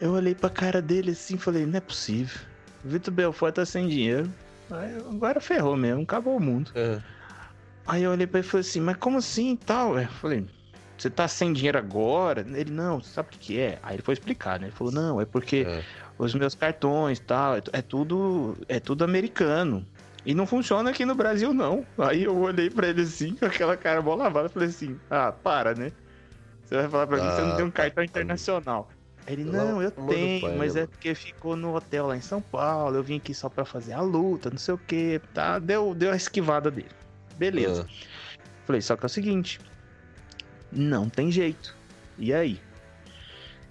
Eu 0.00 0.12
olhei 0.12 0.34
pra 0.34 0.48
cara 0.50 0.80
dele 0.82 1.10
assim 1.12 1.34
e 1.34 1.38
falei, 1.38 1.66
não 1.66 1.76
é 1.76 1.80
possível. 1.80 2.40
Vitor 2.84 3.12
Belfort 3.12 3.54
tá 3.54 3.66
sem 3.66 3.86
dinheiro. 3.88 4.28
Aí, 4.70 4.96
agora 4.96 5.40
ferrou 5.40 5.76
mesmo, 5.76 6.02
acabou 6.02 6.36
o 6.36 6.40
mundo. 6.40 6.70
É. 6.74 6.98
Aí 7.86 8.02
eu 8.02 8.10
olhei 8.12 8.26
pra 8.26 8.38
ele 8.38 8.46
e 8.46 8.50
falei 8.50 8.60
assim, 8.66 8.80
mas 8.80 8.96
como 8.96 9.18
assim 9.18 9.52
e 9.52 9.56
tal? 9.56 9.98
Eu 9.98 10.08
falei, 10.08 10.46
você 10.96 11.10
tá 11.10 11.26
sem 11.26 11.52
dinheiro 11.52 11.78
agora? 11.78 12.44
Ele, 12.54 12.70
não, 12.70 13.00
sabe 13.00 13.28
o 13.34 13.38
que, 13.38 13.58
é? 13.58 13.78
Aí 13.82 13.96
ele 13.96 14.02
foi 14.02 14.14
explicar, 14.14 14.60
né? 14.60 14.66
Ele 14.66 14.74
falou, 14.76 14.92
não, 14.92 15.20
é 15.20 15.24
porque 15.24 15.66
É. 15.66 15.82
os 16.18 16.34
meus 16.34 16.54
cartões 16.54 17.18
e 17.18 17.22
tal, 17.22 17.56
é, 17.56 17.62
é 17.72 17.82
tudo 17.82 18.56
é 18.68 18.78
tudo 18.78 19.02
americano. 19.04 19.86
E 20.24 20.34
não 20.34 20.46
funciona 20.46 20.90
aqui 20.90 21.04
no 21.06 21.14
Brasil, 21.14 21.54
não. 21.54 21.84
Aí 21.96 22.24
eu 22.24 22.36
olhei 22.36 22.68
pra 22.68 22.88
ele 22.88 23.02
assim, 23.02 23.34
com 23.34 23.46
aquela 23.46 23.76
cara 23.76 24.02
mó 24.02 24.14
lavada, 24.14 24.48
e 24.48 24.50
falei 24.50 24.68
assim, 24.68 25.00
ah, 25.08 25.32
para, 25.32 25.74
né? 25.74 25.90
Você 26.66 26.76
vai 26.76 26.88
falar 26.88 27.06
pra 27.06 27.16
mim 27.16 27.22
que 27.28 27.34
você 27.34 27.42
não 27.42 27.52
Ah, 27.52 27.56
tem 27.56 27.64
um 27.64 27.70
cartão 27.70 28.04
tá. 28.04 28.10
internacional. 28.10 28.90
Ele, 29.26 29.44
não, 29.44 29.82
eu 29.82 29.90
tenho, 29.90 30.40
pai, 30.40 30.56
mas 30.56 30.74
né, 30.74 30.82
é 30.82 30.86
porque 30.86 31.14
ficou 31.14 31.56
no 31.56 31.74
hotel 31.74 32.06
lá 32.06 32.16
em 32.16 32.20
São 32.20 32.40
Paulo, 32.40 32.96
eu 32.96 33.02
vim 33.02 33.16
aqui 33.16 33.32
só 33.32 33.48
pra 33.48 33.64
fazer 33.64 33.92
a 33.92 34.00
luta, 34.00 34.50
não 34.50 34.58
sei 34.58 34.74
o 34.74 34.78
que, 34.78 35.20
tá? 35.32 35.58
Deu, 35.58 35.94
deu 35.94 36.12
a 36.12 36.16
esquivada 36.16 36.70
dele. 36.70 36.90
Beleza. 37.40 37.86
Ah, 37.88 38.06
Falei, 38.66 38.82
só 38.82 38.96
que 38.96 39.04
é 39.04 39.06
o 39.06 39.08
seguinte, 39.08 39.58
não 40.70 41.08
tem 41.08 41.32
jeito. 41.32 41.74
E 42.18 42.32
aí? 42.34 42.60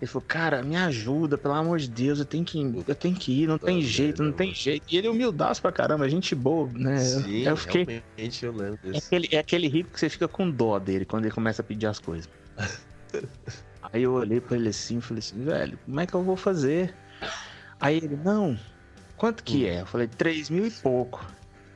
Ele 0.02 0.10
falou, 0.10 0.26
cara, 0.28 0.64
me 0.64 0.76
ajuda, 0.76 1.38
pelo 1.38 1.54
amor 1.54 1.78
de 1.78 1.90
Deus, 1.90 2.20
eu 2.20 2.26
tenho 2.26 2.44
que 2.44 2.58
ir, 2.60 2.84
eu 2.88 2.96
tenho 2.96 3.16
que 3.16 3.44
ir, 3.44 3.48
não 3.48 3.58
tem 3.58 3.76
Puta 3.78 3.88
jeito, 3.88 4.18
não 4.24 4.30
merda, 4.30 4.38
tem 4.38 4.48
mano. 4.48 4.56
jeito. 4.60 4.84
E 4.90 4.98
ele 4.98 5.08
é 5.08 5.10
humildaço 5.10 5.62
pra 5.62 5.72
caramba, 5.72 6.10
gente 6.10 6.34
boa, 6.34 6.70
né? 6.74 6.98
Sim, 6.98 7.44
eu 7.44 7.56
fiquei. 7.58 7.86
realmente 7.86 8.46
eu 8.46 8.52
lembro 8.54 8.80
É 8.86 8.92
desse. 8.94 9.06
aquele, 9.08 9.30
é 9.32 9.38
aquele 9.38 9.68
rico 9.68 9.92
que 9.92 10.00
você 10.00 10.10
fica 10.10 10.28
com 10.28 10.50
dó 10.50 10.80
dele 10.80 11.06
quando 11.06 11.26
ele 11.26 11.34
começa 11.34 11.62
a 11.62 11.66
pedir 11.66 11.86
as 11.86 12.00
coisas. 12.00 12.28
Aí 13.94 14.04
eu 14.04 14.14
olhei 14.14 14.40
pra 14.42 14.56
ele 14.58 14.70
assim 14.70 14.98
e 14.98 15.02
falei 15.02 15.20
assim, 15.20 15.44
velho, 15.44 15.78
como 15.86 16.00
é 16.00 16.08
que 16.08 16.14
eu 16.14 16.24
vou 16.24 16.36
fazer? 16.36 16.94
Aí 17.80 17.98
ele, 17.98 18.16
não, 18.18 18.58
quanto 19.18 19.44
que 19.44 19.66
Hum. 19.66 19.68
é? 19.68 19.82
Eu 19.82 19.86
falei, 19.86 20.08
três 20.08 20.50
mil 20.50 20.66
e 20.66 20.72
pouco. 20.72 21.26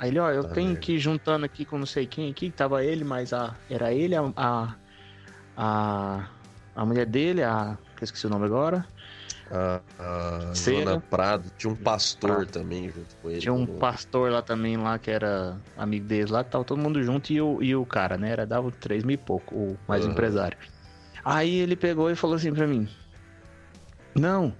Aí 0.03 0.09
ele, 0.09 0.19
ó, 0.19 0.29
eu 0.29 0.43
Tá 0.43 0.49
tenho 0.49 0.67
merda. 0.71 0.81
que 0.81 0.91
ir 0.91 0.99
juntando 0.99 1.45
aqui 1.45 1.63
com 1.63 1.77
não 1.77 1.85
sei 1.85 2.05
quem 2.05 2.29
aqui, 2.29 2.51
tava 2.51 2.83
ele, 2.83 3.05
mas 3.05 3.31
a. 3.31 3.55
Era 3.69 3.93
ele, 3.93 4.13
a. 4.17 4.33
A, 4.35 4.75
a, 5.55 6.29
a 6.75 6.85
mulher 6.85 7.05
dele, 7.05 7.41
a. 7.41 7.77
Que 7.95 8.03
eu 8.03 8.05
esqueci 8.05 8.27
o 8.27 8.29
nome 8.29 8.45
agora. 8.45 8.85
A, 9.49 9.79
a. 9.97 10.53
Joana 10.53 10.99
Prado 10.99 11.49
tinha 11.57 11.71
um 11.71 11.75
pastor 11.77 12.45
Ah. 12.45 12.51
também 12.51 12.89
junto 12.89 13.15
com 13.21 13.29
ele. 13.29 13.39
Tinha 13.39 13.53
um 13.53 13.65
pastor 13.65 14.29
lá 14.29 14.41
também, 14.41 14.75
lá, 14.75 14.99
que 14.99 15.09
era 15.09 15.57
amigo 15.77 16.05
deles 16.05 16.29
lá, 16.29 16.43
que 16.43 16.51
tava 16.51 16.65
todo 16.65 16.81
mundo 16.81 17.01
junto 17.01 17.31
e 17.31 17.39
o, 17.39 17.63
e 17.63 17.73
o 17.73 17.85
cara, 17.85 18.17
né? 18.17 18.29
Era 18.29 18.45
dava 18.45 18.69
três 18.71 19.05
mil 19.05 19.13
e 19.13 19.17
pouco, 19.17 19.55
o 19.55 19.79
mais 19.87 20.03
Aham. 20.03 20.11
empresário. 20.11 20.57
Aí 21.23 21.59
ele 21.59 21.77
pegou 21.77 22.11
e 22.11 22.15
falou 22.17 22.35
assim 22.35 22.53
pra 22.53 22.67
mim: 22.67 22.89
Não, 24.13 24.53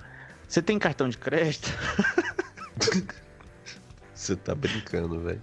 você 0.48 0.62
tem 0.62 0.80
cartão 0.80 1.10
de 1.10 1.18
crédito? 1.18 1.68
Você 4.24 4.38
tá 4.38 4.56
brincando, 4.56 5.20
velho. 5.20 5.42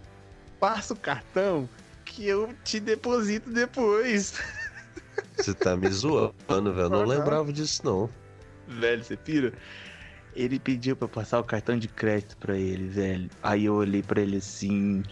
Passa 0.59 0.95
o 0.95 0.97
cartão 0.97 1.69
que 2.03 2.27
eu 2.27 2.55
te 2.65 2.81
deposito 2.81 3.51
depois. 3.51 4.41
Você 5.37 5.53
tá 5.53 5.77
me 5.77 5.87
zoando, 5.91 6.33
velho. 6.73 6.81
Eu 6.87 6.89
Não 6.91 7.05
lembrava 7.05 7.53
disso, 7.53 7.83
não. 7.85 8.09
Velho, 8.67 9.05
você 9.05 9.19
pira? 9.19 9.53
Ele 10.35 10.59
pediu 10.59 10.97
pra 10.97 11.05
eu 11.05 11.09
passar 11.11 11.41
o 11.41 11.45
cartão 11.45 11.79
de 11.79 11.89
crédito 11.89 12.39
pra 12.39 12.57
ele, 12.57 12.89
velho. 12.89 13.29
Aí 13.43 13.67
eu 13.67 13.75
olhei 13.75 14.03
pra 14.03 14.23
ele 14.23 14.39
assim. 14.39 15.03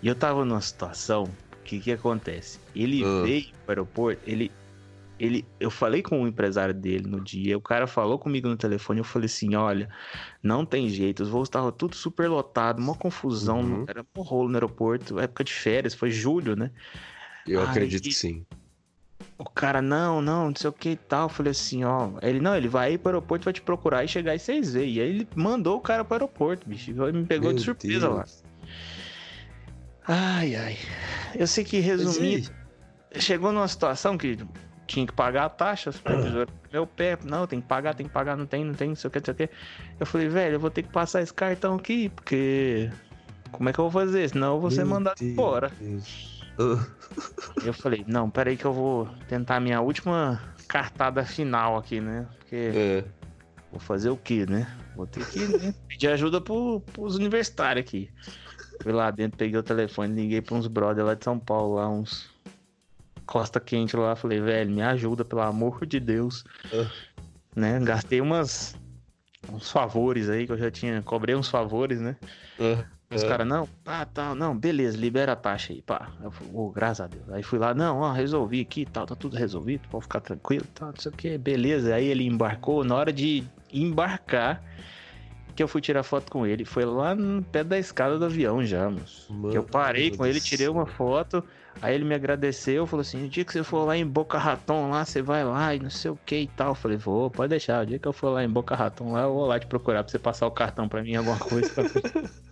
E 0.00 0.06
eu 0.06 0.14
tava 0.14 0.44
numa 0.44 0.60
situação. 0.60 1.28
Que 1.64 1.80
que 1.80 1.90
acontece? 1.90 2.60
Ele 2.76 3.02
Ah. 3.04 3.22
veio 3.24 3.46
pro 3.64 3.70
aeroporto, 3.72 4.22
ele. 4.24 4.52
Ele, 5.18 5.46
eu 5.58 5.70
falei 5.70 6.02
com 6.02 6.22
o 6.22 6.26
empresário 6.28 6.74
dele 6.74 7.08
no 7.08 7.20
dia, 7.20 7.56
o 7.56 7.60
cara 7.60 7.86
falou 7.86 8.18
comigo 8.18 8.48
no 8.48 8.56
telefone, 8.56 9.00
eu 9.00 9.04
falei 9.04 9.26
assim, 9.26 9.54
olha, 9.54 9.88
não 10.42 10.64
tem 10.66 10.88
jeito, 10.90 11.22
os 11.22 11.28
voos 11.30 11.48
estavam 11.48 11.72
tudo 11.72 11.96
super 11.96 12.28
lotado, 12.28 12.80
uma 12.80 12.94
confusão, 12.94 13.60
Uhum. 13.60 13.84
era 13.88 14.04
um 14.16 14.22
rolo 14.22 14.48
no 14.50 14.56
aeroporto, 14.56 15.18
época 15.18 15.42
de 15.42 15.52
férias, 15.54 15.94
foi 15.94 16.10
julho, 16.10 16.54
né? 16.54 16.70
Eu 17.46 17.60
Ai, 17.60 17.66
acredito 17.70 18.02
que- 18.02 18.12
sim. 18.12 18.44
O 19.38 19.44
cara, 19.44 19.80
não, 19.80 20.20
não, 20.20 20.46
não 20.48 20.54
sei 20.56 20.68
o 20.68 20.72
que 20.72 20.90
e 20.90 20.96
tal. 20.96 21.24
Eu 21.24 21.28
falei 21.28 21.50
assim, 21.50 21.84
ó. 21.84 22.10
Ele, 22.22 22.40
não, 22.40 22.56
ele 22.56 22.68
vai 22.68 22.94
ir 22.94 22.98
pro 22.98 23.10
aeroporto, 23.10 23.44
vai 23.44 23.52
te 23.52 23.60
procurar 23.60 24.02
e 24.02 24.08
chegar 24.08 24.34
e 24.34 24.38
vocês 24.38 24.72
veem. 24.72 24.94
E 24.94 25.00
aí 25.00 25.08
ele 25.08 25.28
mandou 25.34 25.76
o 25.76 25.80
cara 25.80 26.04
pro 26.04 26.14
aeroporto, 26.14 26.66
bicho. 26.68 26.90
Ele 26.90 27.18
me 27.18 27.26
pegou 27.26 27.48
Meu 27.48 27.56
de 27.58 27.62
surpresa 27.62 28.08
lá. 28.08 28.22
Deus. 28.22 28.42
Ai, 30.06 30.54
ai. 30.56 30.78
Eu 31.34 31.46
sei 31.46 31.64
que 31.64 31.78
resumindo, 31.80 32.50
chegou 33.18 33.52
numa 33.52 33.68
situação 33.68 34.16
que 34.16 34.38
tinha 34.86 35.06
que 35.06 35.12
pagar 35.12 35.44
a 35.44 35.48
taxa, 35.48 35.90
supervisor 35.92 36.48
meu 36.72 36.86
pé, 36.86 37.18
não, 37.24 37.46
tem 37.46 37.60
que 37.60 37.66
pagar, 37.66 37.94
tem 37.94 38.06
que 38.06 38.12
pagar, 38.12 38.36
não 38.36 38.46
tem, 38.46 38.64
não 38.64 38.74
tem, 38.74 38.88
não 38.88 38.96
sei 38.96 39.08
o 39.08 39.10
que, 39.10 39.18
não 39.18 39.24
sei 39.24 39.32
o 39.32 39.36
que. 39.36 39.50
Eu 39.98 40.06
falei, 40.06 40.28
velho, 40.28 40.56
eu 40.56 40.60
vou 40.60 40.70
ter 40.70 40.82
que 40.82 40.90
passar 40.90 41.22
esse 41.22 41.32
cartão 41.32 41.74
aqui, 41.76 42.08
porque. 42.10 42.90
Como 43.50 43.68
é 43.68 43.72
que 43.72 43.78
eu 43.78 43.88
vou 43.88 44.02
fazer? 44.02 44.28
Senão 44.28 44.54
eu 44.54 44.60
vou 44.60 44.70
ser 44.70 44.84
mandado 44.84 45.18
Deus. 45.18 45.32
embora. 45.32 45.72
Ah, 46.58 46.86
Eu 47.64 47.72
falei, 47.72 48.04
não, 48.06 48.28
peraí 48.28 48.56
que 48.56 48.64
eu 48.64 48.72
vou 48.72 49.06
tentar 49.28 49.60
minha 49.60 49.80
última 49.80 50.42
cartada 50.68 51.24
final 51.24 51.76
aqui, 51.76 52.00
né? 52.00 52.26
Porque 52.38 52.56
é. 52.74 53.04
vou 53.70 53.80
fazer 53.80 54.10
o 54.10 54.16
quê, 54.16 54.44
né? 54.46 54.66
Vou 54.94 55.06
ter 55.06 55.24
que 55.26 55.38
né, 55.46 55.74
pedir 55.88 56.08
ajuda 56.08 56.40
pro, 56.40 56.80
pros 56.92 57.14
universitários 57.16 57.86
aqui. 57.86 58.10
Fui 58.82 58.92
lá 58.92 59.10
dentro, 59.10 59.38
peguei 59.38 59.58
o 59.58 59.62
telefone, 59.62 60.14
liguei 60.14 60.42
pra 60.42 60.56
uns 60.56 60.66
brother 60.66 61.04
lá 61.04 61.14
de 61.14 61.24
São 61.24 61.38
Paulo, 61.38 61.76
lá 61.76 61.88
uns. 61.88 62.28
Costa 63.26 63.60
quente 63.60 63.96
lá. 63.96 64.14
Falei, 64.16 64.40
velho, 64.40 64.70
me 64.70 64.82
ajuda, 64.82 65.24
pelo 65.24 65.42
amor 65.42 65.84
de 65.84 65.98
Deus. 66.00 66.44
Ah. 66.72 66.90
Né? 67.54 67.80
Gastei 67.80 68.20
umas, 68.20 68.76
uns 69.52 69.70
favores 69.70 70.28
aí, 70.28 70.46
que 70.46 70.52
eu 70.52 70.58
já 70.58 70.70
tinha. 70.70 71.02
Cobrei 71.02 71.34
uns 71.34 71.48
favores, 71.48 72.00
né? 72.00 72.16
Os 73.08 73.22
É. 73.22 73.28
caras, 73.28 73.46
não, 73.46 73.68
tá, 73.84 74.04
tá, 74.04 74.34
não, 74.34 74.56
beleza, 74.56 74.96
libera 74.98 75.32
a 75.32 75.36
taxa 75.36 75.72
aí, 75.72 75.80
pá. 75.80 76.10
Eu 76.20 76.30
falei, 76.30 76.52
ô, 76.54 76.70
graças 76.70 77.02
a 77.02 77.06
Deus. 77.06 77.28
Aí 77.30 77.42
fui 77.42 77.58
lá, 77.58 77.72
não, 77.72 78.00
ó, 78.00 78.10
resolvi 78.12 78.60
aqui 78.62 78.80
e 78.80 78.86
tal, 78.86 79.06
tá 79.06 79.14
tudo 79.14 79.36
resolvido, 79.36 79.86
pode 79.88 80.04
ficar 80.04 80.20
tranquilo 80.20 80.66
tal, 80.74 80.88
não 80.88 80.96
sei 80.98 81.12
o 81.12 81.14
que, 81.14 81.38
beleza. 81.38 81.94
Aí 81.94 82.06
ele 82.06 82.24
embarcou, 82.26 82.82
na 82.82 82.96
hora 82.96 83.12
de 83.12 83.44
embarcar, 83.72 84.60
que 85.56 85.62
eu 85.62 85.68
fui 85.68 85.80
tirar 85.80 86.02
foto 86.02 86.30
com 86.30 86.46
ele, 86.46 86.64
foi 86.64 86.84
lá 86.84 87.14
no 87.14 87.42
pé 87.42 87.64
da 87.64 87.78
escada 87.78 88.18
do 88.18 88.24
avião 88.26 88.62
já, 88.64 88.90
moço. 88.90 89.32
Mano, 89.32 89.50
que 89.50 89.58
eu 89.58 89.62
parei 89.64 90.10
com 90.10 90.26
ele, 90.26 90.38
tirei 90.40 90.68
uma 90.68 90.84
foto, 90.86 91.42
aí 91.80 91.94
ele 91.94 92.04
me 92.04 92.14
agradeceu, 92.14 92.86
falou 92.86 93.00
assim, 93.00 93.24
o 93.24 93.28
dia 93.28 93.44
que 93.44 93.52
você 93.52 93.64
for 93.64 93.84
lá 93.84 93.96
em 93.96 94.06
Boca 94.06 94.38
Raton, 94.38 94.90
lá, 94.90 95.04
você 95.04 95.22
vai 95.22 95.42
lá 95.44 95.74
e 95.74 95.80
não 95.80 95.88
sei 95.90 96.10
o 96.10 96.18
que 96.26 96.36
e 96.36 96.46
tal. 96.46 96.68
Eu 96.68 96.74
falei, 96.74 96.98
vou, 96.98 97.30
pode 97.30 97.48
deixar, 97.50 97.82
o 97.82 97.86
dia 97.86 97.98
que 97.98 98.06
eu 98.06 98.12
for 98.12 98.28
lá 98.28 98.44
em 98.44 98.48
Boca 98.50 98.76
Raton, 98.76 99.12
lá, 99.12 99.22
eu 99.22 99.32
vou 99.32 99.46
lá 99.46 99.58
te 99.58 99.66
procurar 99.66 100.04
pra 100.04 100.10
você 100.12 100.18
passar 100.18 100.46
o 100.46 100.50
cartão 100.50 100.88
pra 100.88 101.02
mim, 101.02 101.14
alguma 101.16 101.38
coisa. 101.38 101.72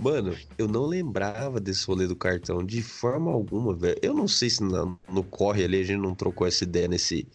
Mano, 0.00 0.36
eu 0.58 0.66
não 0.66 0.84
lembrava 0.86 1.60
desse 1.60 1.86
rolê 1.86 2.08
do 2.08 2.16
cartão 2.16 2.64
de 2.64 2.82
forma 2.82 3.30
alguma, 3.30 3.72
velho. 3.72 3.96
Eu 4.02 4.12
não 4.12 4.26
sei 4.26 4.50
se 4.50 4.60
na- 4.64 4.96
no 5.08 5.22
corre 5.22 5.62
ali 5.64 5.80
a 5.80 5.84
gente 5.84 6.00
não 6.00 6.14
trocou 6.14 6.44
essa 6.44 6.64
ideia 6.64 6.88
nesse, 6.88 7.28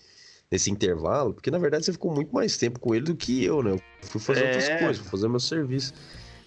nesse 0.52 0.72
intervalo, 0.72 1.34
porque 1.34 1.52
na 1.52 1.58
verdade 1.58 1.86
você 1.86 1.92
ficou 1.94 2.14
muito 2.14 2.34
mais 2.34 2.58
tempo 2.58 2.80
com 2.80 2.96
ele 2.96 3.06
do 3.06 3.16
que 3.16 3.44
eu, 3.44 3.62
né? 3.62 3.72
Eu 3.72 3.82
fui 4.08 4.22
fazer 4.22 4.44
É. 4.44 4.48
outras 4.48 4.80
coisas, 4.80 4.98
fui 5.00 5.10
fazer 5.12 5.28
meu 5.28 5.40
serviço. 5.40 5.94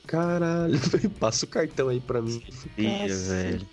Caralho, 0.07 0.79
velho, 0.89 1.11
passa 1.11 1.45
o 1.45 1.49
cartão 1.49 1.89
aí 1.89 2.01
pra 2.01 2.23
mim. 2.23 2.43
Ih, 2.79 2.87
Nossa, 3.09 3.35
velho. 3.35 3.69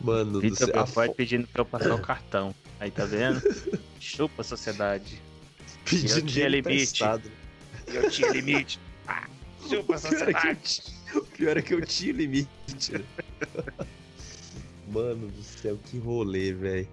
Mano 0.00 0.40
do 0.40 0.56
céu. 0.56 0.68
meu 0.68 0.80
a 0.80 0.86
pai 0.86 1.08
fo- 1.08 1.14
pedindo 1.14 1.46
pra 1.48 1.60
eu 1.62 1.66
passar 1.66 1.94
o 1.94 2.00
cartão. 2.00 2.54
Aí 2.78 2.90
tá 2.90 3.04
vendo? 3.04 3.42
Chupa 3.98 4.40
a 4.40 4.44
sociedade. 4.44 5.20
pedindo 5.84 6.20
eu 6.20 6.26
tinha 6.26 6.48
limite. 6.48 7.02
Eu 7.88 8.08
tinha 8.10 8.30
limite. 8.30 8.80
Ah, 9.06 9.28
chupa 9.68 9.92
a 9.94 9.96
é 9.96 9.98
sociedade. 9.98 10.82
o 11.14 11.20
pior 11.22 11.56
é 11.58 11.62
que 11.62 11.74
eu 11.74 11.84
tinha 11.84 12.12
limite. 12.12 12.48
Mano 14.90 15.28
do 15.28 15.42
céu, 15.42 15.78
que 15.84 15.98
rolê, 15.98 16.52
velho. 16.52 16.88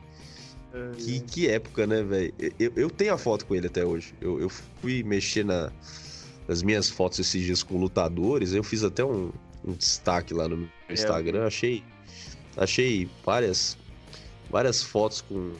Que, 0.97 1.19
que 1.21 1.47
época, 1.49 1.87
né, 1.87 2.03
velho? 2.03 2.33
Eu, 2.59 2.71
eu 2.75 2.89
tenho 2.89 3.13
a 3.13 3.17
foto 3.17 3.45
com 3.45 3.55
ele 3.55 3.67
até 3.67 3.85
hoje. 3.85 4.13
Eu, 4.19 4.39
eu 4.39 4.49
fui 4.49 5.03
mexer 5.03 5.43
na, 5.43 5.71
nas 6.47 6.61
minhas 6.61 6.89
fotos 6.89 7.19
esses 7.19 7.43
dias 7.43 7.63
com 7.63 7.77
lutadores. 7.77 8.53
Eu 8.53 8.63
fiz 8.63 8.83
até 8.83 9.03
um, 9.03 9.31
um 9.65 9.73
destaque 9.73 10.33
lá 10.33 10.47
no 10.47 10.57
meu 10.57 10.69
Instagram. 10.89 11.45
Achei, 11.45 11.83
achei 12.55 13.09
várias, 13.25 13.77
várias 14.49 14.83
fotos 14.83 15.21
com, 15.21 15.53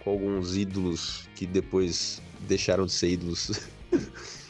com 0.00 0.10
alguns 0.10 0.56
ídolos 0.56 1.28
que 1.34 1.46
depois 1.46 2.22
deixaram 2.40 2.86
de 2.86 2.92
ser 2.92 3.10
ídolos. 3.10 3.68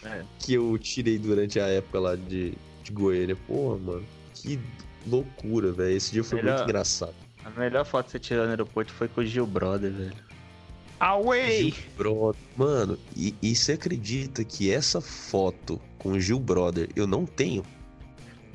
É. 0.05 0.25
que 0.39 0.55
eu 0.55 0.79
tirei 0.79 1.19
durante 1.19 1.59
a 1.59 1.67
época 1.67 1.99
lá 1.99 2.17
de, 2.17 2.55
de 2.83 2.93
Goiânia. 2.93 3.37
Porra, 3.47 3.79
mano. 3.79 4.05
Que 4.35 4.59
loucura, 5.07 5.73
velho. 5.73 5.97
Esse 5.97 6.13
dia 6.13 6.23
foi 6.23 6.43
muito 6.43 6.63
engraçado. 6.63 7.15
A 7.57 7.61
melhor 7.61 7.85
foto 7.85 8.07
que 8.07 8.13
você 8.13 8.19
tirou 8.19 8.45
no 8.45 8.51
aeroporto 8.51 8.93
foi 8.93 9.09
com 9.09 9.23
o 9.23 9.25
Gil 9.25 9.47
Brother, 9.47 9.91
velho. 9.91 10.17
Away! 11.01 11.71
Gil 11.71 11.85
Brother. 11.97 12.41
Mano, 12.57 12.99
e, 13.17 13.35
e 13.41 13.55
você 13.55 13.73
acredita 13.73 14.45
que 14.45 14.71
essa 14.71 15.01
foto 15.01 15.81
com 15.99 16.11
o 16.11 16.21
Gil 16.21 16.39
Brother 16.39 16.89
eu 16.95 17.07
não 17.07 17.25
tenho? 17.25 17.65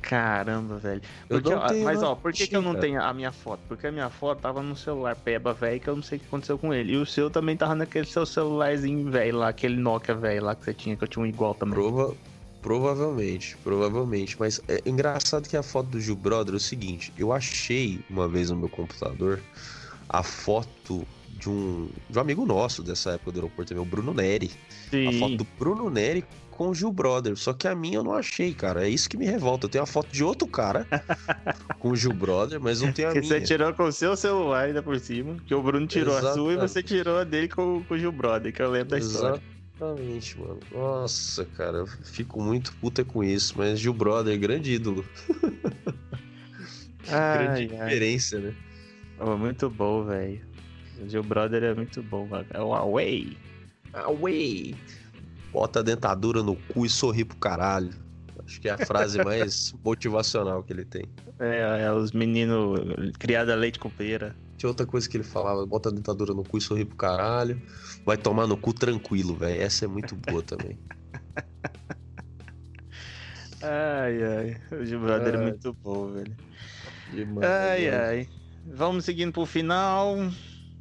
Caramba, 0.00 0.76
velho. 0.76 1.00
Eu 1.30 1.40
Porque, 1.40 1.54
não 1.54 1.62
ó, 1.62 1.66
tenho 1.66 1.84
mas 1.84 2.02
ó, 2.02 2.14
por 2.14 2.32
que, 2.32 2.46
que 2.46 2.54
eu 2.54 2.60
não 2.60 2.74
tenho 2.74 3.00
a 3.00 3.12
minha 3.14 3.32
foto? 3.32 3.60
Porque 3.66 3.86
a 3.86 3.92
minha 3.92 4.10
foto 4.10 4.40
tava 4.40 4.62
no 4.62 4.76
celular 4.76 5.16
peba 5.16 5.54
velho 5.54 5.80
que 5.80 5.88
eu 5.88 5.96
não 5.96 6.02
sei 6.02 6.18
o 6.18 6.20
que 6.20 6.26
aconteceu 6.26 6.58
com 6.58 6.74
ele. 6.74 6.92
E 6.92 6.96
o 6.96 7.06
seu 7.06 7.30
também 7.30 7.56
tava 7.56 7.74
naquele 7.74 8.06
seu 8.06 8.26
celularzinho 8.26 9.10
velho 9.10 9.38
lá, 9.38 9.48
aquele 9.48 9.76
Nokia 9.76 10.14
velho 10.14 10.44
lá 10.44 10.54
que 10.54 10.64
você 10.64 10.74
tinha, 10.74 10.94
que 10.94 11.04
eu 11.04 11.08
tinha 11.08 11.22
um 11.22 11.26
igual 11.26 11.54
também. 11.54 11.74
Prova... 11.74 12.14
Provavelmente, 12.64 13.58
provavelmente. 13.62 14.36
Mas 14.40 14.58
é 14.66 14.80
engraçado 14.86 15.46
que 15.46 15.54
a 15.54 15.62
foto 15.62 15.90
do 15.90 16.00
Gil 16.00 16.16
Brother 16.16 16.54
é 16.54 16.56
o 16.56 16.60
seguinte: 16.60 17.12
eu 17.18 17.30
achei 17.30 18.00
uma 18.08 18.26
vez 18.26 18.48
no 18.48 18.56
meu 18.56 18.70
computador 18.70 19.38
a 20.08 20.22
foto 20.22 21.06
de 21.38 21.50
um, 21.50 21.90
de 22.08 22.18
um 22.18 22.20
amigo 22.22 22.46
nosso 22.46 22.82
dessa 22.82 23.10
época 23.12 23.32
do 23.32 23.36
aeroporto 23.40 23.68
também, 23.68 23.82
o 23.82 23.86
Bruno 23.86 24.14
Neri. 24.14 24.50
A 25.08 25.12
foto 25.18 25.36
do 25.36 25.46
Bruno 25.58 25.90
Neri 25.90 26.24
com 26.50 26.68
o 26.70 26.74
Gil 26.74 26.90
Brother. 26.90 27.36
Só 27.36 27.52
que 27.52 27.68
a 27.68 27.74
minha 27.74 27.96
eu 27.96 28.04
não 28.04 28.14
achei, 28.14 28.54
cara. 28.54 28.86
É 28.86 28.88
isso 28.88 29.10
que 29.10 29.16
me 29.18 29.26
revolta. 29.26 29.66
Eu 29.66 29.70
tenho 29.70 29.84
a 29.84 29.86
foto 29.86 30.08
de 30.10 30.24
outro 30.24 30.46
cara 30.48 30.86
com 31.78 31.90
o 31.90 31.96
Gil 31.96 32.14
Brother, 32.14 32.58
mas 32.60 32.80
não 32.80 32.92
tenho 32.92 33.10
a 33.10 33.12
Que 33.12 33.20
minha. 33.20 33.28
você 33.28 33.40
tirou 33.42 33.74
com 33.74 33.84
o 33.84 33.92
seu 33.92 34.16
celular 34.16 34.64
ainda 34.64 34.82
por 34.82 34.98
cima. 34.98 35.36
Que 35.46 35.54
o 35.54 35.62
Bruno 35.62 35.86
tirou 35.86 36.16
a 36.16 36.20
sua 36.20 36.28
e 36.30 36.32
Exatamente. 36.54 36.60
você 36.60 36.82
tirou 36.82 37.18
a 37.18 37.24
dele 37.24 37.48
com, 37.48 37.84
com 37.86 37.94
o 37.94 37.98
Gil 37.98 38.12
Brother, 38.12 38.54
que 38.54 38.62
eu 38.62 38.70
lembro 38.70 38.88
da 38.90 38.98
história. 38.98 39.42
Exatamente, 39.76 40.38
mano. 40.38 40.60
Nossa, 40.72 41.44
cara, 41.44 41.78
eu 41.78 41.86
fico 41.86 42.40
muito 42.40 42.72
puta 42.76 43.04
com 43.04 43.24
isso, 43.24 43.54
mas 43.56 43.80
Gil 43.80 43.92
Brother, 43.92 44.38
grande 44.38 44.72
ídolo. 44.72 45.04
Ai, 47.10 47.38
grande 47.38 47.74
ai. 47.74 47.84
referência, 47.84 48.38
né? 48.40 48.54
Oh, 49.20 49.36
muito 49.36 49.68
bom, 49.68 50.04
velho. 50.04 50.40
Gil 51.06 51.22
Brother 51.22 51.62
é 51.62 51.74
muito 51.74 52.02
bom, 52.02 52.26
velho. 52.26 52.46
É 52.50 52.60
o 52.60 52.72
Away. 52.72 53.36
Away! 53.92 54.74
Bota 55.52 55.80
a 55.80 55.82
dentadura 55.82 56.42
no 56.42 56.56
cu 56.56 56.86
e 56.86 56.88
sorri 56.88 57.24
pro 57.24 57.36
caralho. 57.36 57.92
Acho 58.44 58.60
que 58.60 58.68
é 58.68 58.72
a 58.72 58.78
frase 58.78 59.22
mais 59.22 59.74
motivacional 59.84 60.62
que 60.62 60.72
ele 60.72 60.84
tem. 60.84 61.04
É, 61.38 61.82
é 61.82 61.92
os 61.92 62.12
meninos 62.12 62.80
criados 63.18 63.52
a 63.52 63.56
leite 63.56 63.78
com 63.78 63.90
pera. 63.90 64.34
Tinha 64.64 64.70
outra 64.70 64.86
coisa 64.86 65.06
que 65.06 65.14
ele 65.14 65.24
falava, 65.24 65.66
bota 65.66 65.90
a 65.90 65.92
dentadura 65.92 66.32
no 66.32 66.42
cu 66.42 66.56
e 66.56 66.60
sorri 66.62 66.86
pro 66.86 66.96
caralho. 66.96 67.60
Vai 68.02 68.16
tomar 68.16 68.46
no 68.46 68.56
cu 68.56 68.72
tranquilo, 68.72 69.34
velho. 69.34 69.60
Essa 69.60 69.84
é 69.84 69.88
muito 69.88 70.16
boa 70.16 70.42
também. 70.42 70.78
Ai, 73.60 74.22
ai. 74.22 74.60
O 74.78 74.84
Gil 74.84 75.00
Brother 75.00 75.34
é 75.34 75.38
muito 75.38 75.76
bom, 75.82 76.12
velho. 76.12 76.36
Demais, 77.12 77.50
Ai, 77.50 77.90
mano. 77.90 78.02
ai. 78.04 78.28
Vamos 78.66 79.04
seguindo 79.04 79.32
pro 79.32 79.46
final. 79.46 80.16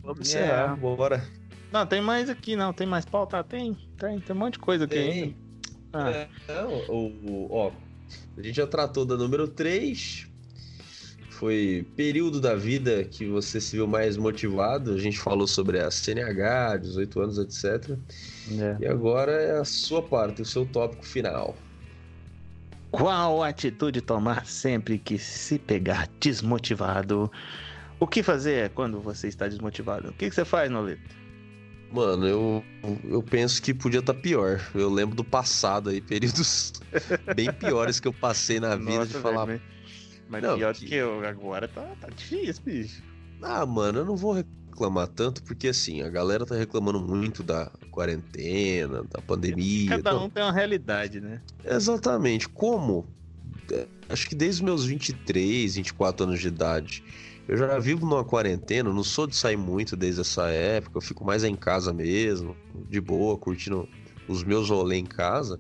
Vamos 0.01 0.19
É. 0.19 0.21
encerrar, 0.45 0.75
bora. 0.77 1.25
Não, 1.71 1.85
tem 1.85 2.01
mais 2.01 2.29
aqui, 2.29 2.55
não. 2.55 2.71
Tem 2.73 2.87
mais 2.87 3.05
pauta? 3.05 3.43
Tem, 3.43 3.73
tem. 3.97 4.19
Tem 4.19 4.35
um 4.35 4.39
monte 4.39 4.53
de 4.53 4.59
coisa 4.59 4.85
aqui 4.85 4.95
Tem. 4.95 5.23
ainda. 5.23 5.35
Ah, 5.93 6.09
É, 6.09 6.29
o, 6.89 7.07
o- 7.07 7.47
ó, 7.51 7.71
a 8.37 8.41
gente 8.41 8.55
já 8.55 8.67
tratou 8.67 9.05
da 9.05 9.15
número 9.17 9.47
3. 9.47 10.27
Foi 11.43 11.85
período 11.97 12.39
da 12.39 12.55
vida 12.55 13.03
que 13.03 13.25
você 13.27 13.59
se 13.59 13.75
viu 13.75 13.85
mais 13.85 14.15
motivado. 14.15 14.93
A 14.93 14.97
gente 14.97 15.19
falou 15.19 15.45
sobre 15.45 15.77
a 15.77 15.91
CNH, 15.91 16.77
18 16.77 17.19
anos, 17.19 17.37
etc. 17.37 17.97
é. 18.61 18.77
E 18.79 18.87
agora 18.87 19.33
é 19.33 19.59
a 19.59 19.65
sua 19.65 20.01
parte, 20.01 20.41
o 20.41 20.45
seu 20.45 20.65
tópico 20.65 21.05
final. 21.05 21.53
Qual 22.91 23.43
atitude 23.43 23.99
tomar 23.99 24.45
sempre 24.45 24.97
que 24.97 25.19
se 25.19 25.59
pegar 25.59 26.07
desmotivado? 26.17 27.29
O 27.99 28.07
que 28.07 28.23
fazer 28.23 28.69
quando 28.69 29.01
você 29.01 29.27
está 29.27 29.45
desmotivado? 29.45 30.11
O 30.11 30.13
que, 30.13 30.29
que 30.29 30.35
você 30.35 30.45
faz, 30.45 30.71
Nolito? 30.71 31.13
Mano, 31.91 32.25
eu, 32.25 32.63
eu 33.03 33.21
penso 33.21 33.61
que 33.61 33.73
podia 33.73 33.99
estar 33.99 34.13
pior. 34.13 34.61
Eu 34.73 34.89
lembro 34.89 35.13
do 35.13 35.25
passado 35.25 35.89
aí, 35.89 35.99
períodos 36.01 36.71
bem 37.35 37.51
piores 37.51 37.99
que 37.99 38.07
eu 38.07 38.13
passei 38.13 38.61
na 38.61 38.77
vida 38.77 39.05
de 39.05 39.13
Nossa, 39.13 39.19
falar. 39.19 39.43
velho, 39.43 39.61
mas 40.33 40.41
Não, 40.43 40.57
pior 40.57 40.73
que- 40.73 40.85
que 40.87 40.95
eu 40.95 41.23
agora 41.25 41.67
tá, 41.67 41.95
tá 41.99 42.07
difícil, 42.09 42.63
bicho. 42.65 43.03
Ah, 43.41 43.65
mano, 43.65 43.99
eu 43.99 44.05
não 44.05 44.15
vou 44.15 44.33
reclamar 44.33 45.07
tanto, 45.07 45.43
porque 45.43 45.67
assim, 45.67 46.01
a 46.01 46.09
galera 46.09 46.45
tá 46.45 46.55
reclamando 46.55 46.99
muito 46.99 47.43
da 47.43 47.69
quarentena, 47.91 49.03
da 49.03 49.21
pandemia. 49.21 49.89
Cada 49.97 50.13
Não, 50.15 50.25
um 50.25 50.29
tem 50.29 50.41
uma 50.43 50.51
realidade, 50.51 51.21
né? 51.21 51.41
Exatamente. 51.63 52.49
Como? 52.49 53.07
É, 53.71 53.87
Acho 54.09 54.27
que 54.27 54.35
desde 54.35 54.61
os 54.61 54.65
meus 54.65 54.85
23, 54.85 55.75
24 55.75 56.25
anos 56.25 56.39
de 56.39 56.47
idade, 56.47 57.03
eu 57.47 57.55
já 57.57 57.77
vivo 57.79 58.05
numa 58.05 58.23
quarentena, 58.23 58.91
não 58.93 59.03
sou 59.03 59.25
de 59.27 59.35
sair 59.35 59.57
muito 59.57 59.95
desde 59.95 60.21
essa 60.21 60.49
época, 60.49 60.97
eu 60.97 61.01
fico 61.01 61.23
mais 61.25 61.43
em 61.43 61.55
casa 61.55 61.93
mesmo, 61.93 62.55
de 62.89 62.99
boa, 63.01 63.37
curtindo 63.37 63.87
os 64.27 64.43
meus 64.43 64.69
rolês 64.69 65.01
em 65.01 65.05
casa. 65.05 65.59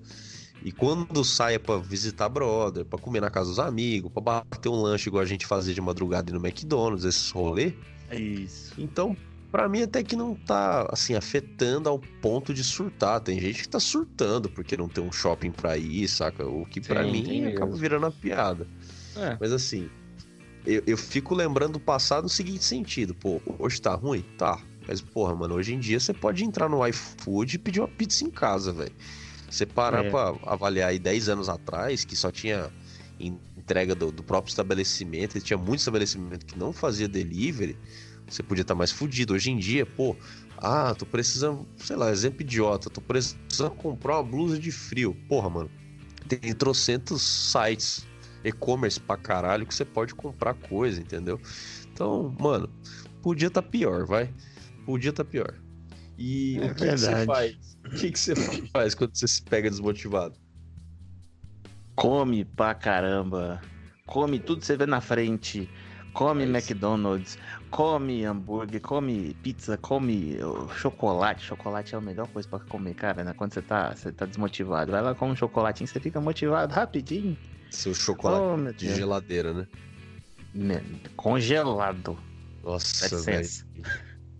E 0.63 0.71
quando 0.71 1.23
saia 1.25 1.59
pra 1.59 1.77
visitar 1.77 2.29
brother, 2.29 2.85
pra 2.85 2.97
comer 2.97 3.19
na 3.21 3.29
casa 3.29 3.49
dos 3.49 3.59
amigos, 3.59 4.11
pra 4.11 4.21
bater 4.21 4.69
um 4.69 4.81
lanche 4.81 5.09
igual 5.09 5.21
a 5.21 5.25
gente 5.25 5.45
fazia 5.45 5.73
de 5.73 5.81
madrugada 5.81 6.31
no 6.31 6.39
McDonald's, 6.45 7.03
esses 7.05 7.29
rolês, 7.31 7.73
É 8.09 8.17
isso. 8.17 8.73
então, 8.77 9.15
pra 9.51 9.67
mim 9.67 9.81
até 9.83 10.01
que 10.03 10.15
não 10.15 10.35
tá 10.35 10.87
assim 10.89 11.15
afetando 11.15 11.89
ao 11.89 11.99
ponto 12.21 12.53
de 12.53 12.63
surtar. 12.63 13.19
Tem 13.19 13.39
gente 13.41 13.61
que 13.63 13.67
tá 13.69 13.79
surtando 13.79 14.49
porque 14.49 14.77
não 14.77 14.87
tem 14.87 15.03
um 15.03 15.11
shopping 15.11 15.51
pra 15.51 15.77
ir, 15.77 16.07
saca? 16.07 16.47
O 16.47 16.65
que 16.65 16.79
pra 16.79 17.03
Sim, 17.03 17.11
mim 17.11 17.23
tem 17.25 17.47
acaba 17.47 17.65
mesmo. 17.65 17.77
virando 17.81 18.05
uma 18.05 18.11
piada. 18.11 18.65
É. 19.17 19.37
Mas 19.41 19.51
assim, 19.51 19.89
eu, 20.65 20.81
eu 20.87 20.97
fico 20.97 21.35
lembrando 21.35 21.73
do 21.73 21.79
passado 21.81 22.23
no 22.23 22.29
seguinte 22.29 22.63
sentido, 22.63 23.13
pô, 23.13 23.41
hoje 23.59 23.81
tá 23.81 23.93
ruim? 23.95 24.23
Tá. 24.37 24.59
Mas, 24.87 25.01
porra, 25.01 25.35
mano, 25.35 25.55
hoje 25.55 25.73
em 25.73 25.79
dia 25.79 25.99
você 25.99 26.13
pode 26.13 26.43
entrar 26.43 26.67
no 26.69 26.85
iFood 26.87 27.55
e 27.55 27.59
pedir 27.59 27.79
uma 27.79 27.87
pizza 27.87 28.23
em 28.25 28.29
casa, 28.29 28.71
velho. 28.73 28.91
Você 29.53 29.67
parar 29.67 30.03
É. 30.03 30.09
pra 30.09 30.35
avaliar 30.47 30.89
aí 30.89 30.97
10 30.97 31.29
anos 31.29 31.47
atrás, 31.47 32.03
que 32.03 32.15
só 32.15 32.31
tinha 32.31 32.71
entrega 33.19 33.93
do, 33.93 34.11
do 34.11 34.23
próprio 34.23 34.49
estabelecimento. 34.49 35.37
E 35.37 35.41
tinha 35.41 35.57
muito 35.57 35.77
estabelecimento 35.77 36.43
que 36.43 36.57
não 36.57 36.73
fazia 36.73 37.07
delivery. 37.07 37.77
Você 38.27 38.41
podia 38.41 38.63
estar 38.63 38.73
mais 38.73 38.91
fudido. 38.91 39.35
Hoje 39.35 39.51
em 39.51 39.57
dia, 39.59 39.85
pô, 39.85 40.15
ah, 40.57 40.95
tô 40.95 41.05
precisando, 41.05 41.67
sei 41.77 41.95
lá, 41.95 42.09
exemplo 42.09 42.41
idiota, 42.41 42.89
tô 42.89 42.99
precisando 42.99 43.75
comprar 43.75 44.15
uma 44.15 44.23
blusa 44.23 44.57
de 44.57 44.71
frio. 44.71 45.15
Porra, 45.29 45.51
mano, 45.51 45.69
tem 46.27 46.51
trocentos 46.55 47.21
sites 47.21 48.07
e-commerce 48.43 48.99
pra 48.99 49.17
caralho 49.17 49.67
que 49.67 49.75
você 49.75 49.85
pode 49.85 50.15
comprar 50.15 50.55
coisa, 50.55 50.99
entendeu? 50.99 51.39
Então, 51.93 52.35
mano, 52.39 52.67
podia 53.21 53.49
estar 53.49 53.61
tá 53.61 53.69
pior, 53.69 54.07
vai. 54.07 54.33
Podia 54.83 55.11
estar 55.11 55.23
tá 55.23 55.29
pior. 55.29 55.53
E 56.17 56.57
é 56.57 56.65
o 56.65 56.73
que, 56.73 56.89
que, 56.89 56.97
você 56.97 57.25
faz? 57.27 57.72
O 57.93 57.95
que, 57.95 58.11
que 58.11 58.19
você 58.19 58.33
faz 58.73 58.95
quando 58.95 59.15
você 59.15 59.27
se 59.27 59.41
pega 59.43 59.69
desmotivado? 59.69 60.35
Come 61.95 62.43
pra 62.43 62.73
caramba. 62.73 63.61
Come 64.07 64.39
tudo 64.39 64.61
que 64.61 64.65
você 64.65 64.75
vê 64.75 64.87
na 64.87 64.99
frente. 64.99 65.69
Come 66.13 66.43
é 66.43 66.47
McDonald's, 66.47 67.39
come 67.71 68.23
hambúrguer, 68.23 68.79
come 68.81 69.35
pizza, 69.41 69.77
come 69.77 70.37
chocolate. 70.77 71.43
Chocolate 71.43 71.95
é 71.95 71.97
a 71.97 72.01
melhor 72.01 72.27
coisa 72.27 72.47
para 72.47 72.59
comer, 72.59 72.93
cara, 72.93 73.23
né? 73.23 73.33
Quando 73.33 73.53
você 73.53 73.61
tá, 73.63 73.95
você 73.95 74.11
tá 74.11 74.25
desmotivado. 74.25 74.91
Vai 74.91 75.01
lá 75.01 75.15
com 75.15 75.29
um 75.29 75.35
chocolatinho, 75.35 75.87
você 75.87 75.99
fica 75.99 76.21
motivado 76.21 76.73
rapidinho. 76.73 77.35
Seu 77.71 77.95
chocolate 77.95 78.43
oh, 78.43 78.73
de 78.73 78.95
geladeira, 78.95 79.53
né? 79.53 79.67
né? 80.53 80.83
Congelado. 81.15 82.15
Nossa, 82.63 83.19
velho. 83.21 83.47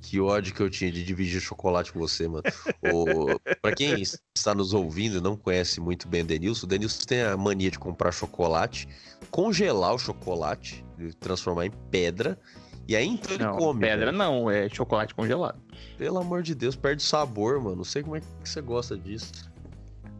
Que 0.03 0.19
ódio 0.19 0.53
que 0.53 0.61
eu 0.61 0.69
tinha 0.69 0.91
de 0.91 1.01
dividir 1.01 1.39
chocolate 1.39 1.93
com 1.93 1.97
você, 1.97 2.27
mano. 2.27 2.43
o... 2.83 3.39
Pra 3.61 3.73
quem 3.73 4.01
está 4.35 4.53
nos 4.53 4.73
ouvindo 4.73 5.17
e 5.17 5.21
não 5.21 5.37
conhece 5.37 5.79
muito 5.79 6.09
bem 6.09 6.21
o 6.21 6.25
Denilson, 6.25 6.65
o 6.65 6.69
Denilson 6.69 7.05
tem 7.05 7.21
a 7.23 7.37
mania 7.37 7.71
de 7.71 7.79
comprar 7.79 8.11
chocolate, 8.11 8.87
congelar 9.31 9.95
o 9.95 9.97
chocolate, 9.97 10.85
transformar 11.21 11.67
em 11.67 11.71
pedra, 11.89 12.37
e 12.85 12.97
aí 12.97 13.07
então 13.07 13.33
ele 13.33 13.45
não, 13.45 13.55
come. 13.55 13.79
Pedra 13.79 14.11
não, 14.11 14.51
é 14.51 14.67
chocolate 14.67 15.15
congelado. 15.15 15.59
Pelo 15.97 16.19
amor 16.19 16.43
de 16.43 16.53
Deus, 16.53 16.75
perde 16.75 17.01
sabor, 17.01 17.61
mano. 17.61 17.77
Não 17.77 17.83
sei 17.85 18.03
como 18.03 18.17
é 18.17 18.19
que 18.19 18.27
você 18.43 18.61
gosta 18.61 18.97
disso. 18.97 19.31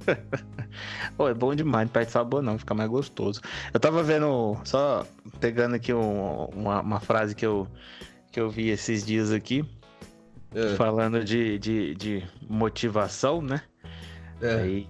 Pô, 1.17 1.27
é 1.27 1.33
bom 1.33 1.53
demais, 1.53 1.87
não 1.87 1.93
perde 1.93 2.11
sabor 2.11 2.41
não, 2.41 2.57
fica 2.57 2.73
mais 2.73 2.89
gostoso. 2.89 3.41
Eu 3.73 3.79
tava 3.79 4.01
vendo, 4.01 4.57
só 4.63 5.05
pegando 5.41 5.75
aqui 5.75 5.93
um, 5.93 6.45
uma, 6.45 6.81
uma 6.81 6.99
frase 6.99 7.35
que 7.35 7.45
eu, 7.45 7.67
que 8.33 8.39
eu 8.39 8.49
vi 8.49 8.69
esses 8.69 9.05
dias 9.05 9.31
aqui. 9.31 9.63
É. 10.53 10.75
Falando 10.75 11.23
de, 11.23 11.57
de, 11.59 11.95
de, 11.95 12.23
motivação, 12.49 13.41
né? 13.41 13.61
É. 14.41 14.55
Aí, 14.55 14.89